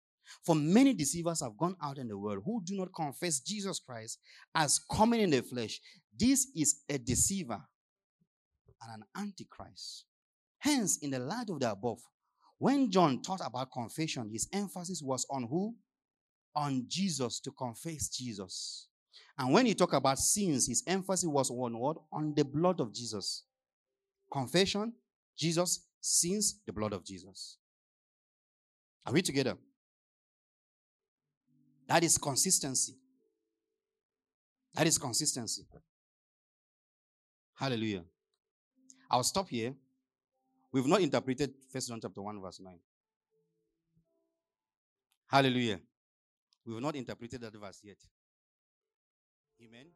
[0.45, 4.19] For many deceivers have gone out in the world who do not confess Jesus Christ
[4.55, 5.81] as coming in the flesh.
[6.19, 7.61] This is a deceiver
[8.83, 10.05] and an antichrist.
[10.59, 12.01] Hence, in the light of the above,
[12.59, 15.75] when John taught about confession, his emphasis was on who?
[16.57, 18.89] On Jesus to confess Jesus.
[19.37, 21.97] And when he talked about sins, his emphasis was on what?
[22.13, 23.45] On the blood of Jesus.
[24.33, 24.93] Confession,
[25.37, 27.59] Jesus, sins, the blood of Jesus.
[29.07, 29.57] Are we together?
[31.87, 32.95] That is consistency.
[34.75, 35.67] That is consistency.
[37.55, 38.05] Hallelujah.
[39.11, 39.75] I'll stop here.
[40.73, 42.75] We've not interpreted First John chapter 1, verse 9.
[45.29, 45.79] Hallelujah.
[46.67, 47.99] We've not interpreted that verse yet.
[49.63, 49.87] Amen.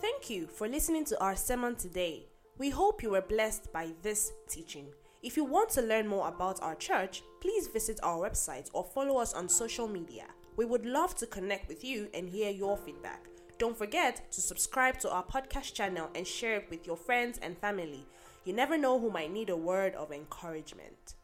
[0.00, 2.26] Thank you for listening to our sermon today.
[2.56, 4.86] We hope you were blessed by this teaching.
[5.22, 9.18] If you want to learn more about our church, please visit our website or follow
[9.18, 10.24] us on social media.
[10.56, 13.26] We would love to connect with you and hear your feedback.
[13.58, 17.58] Don't forget to subscribe to our podcast channel and share it with your friends and
[17.58, 18.06] family.
[18.46, 21.16] You never know who might need a word of encouragement.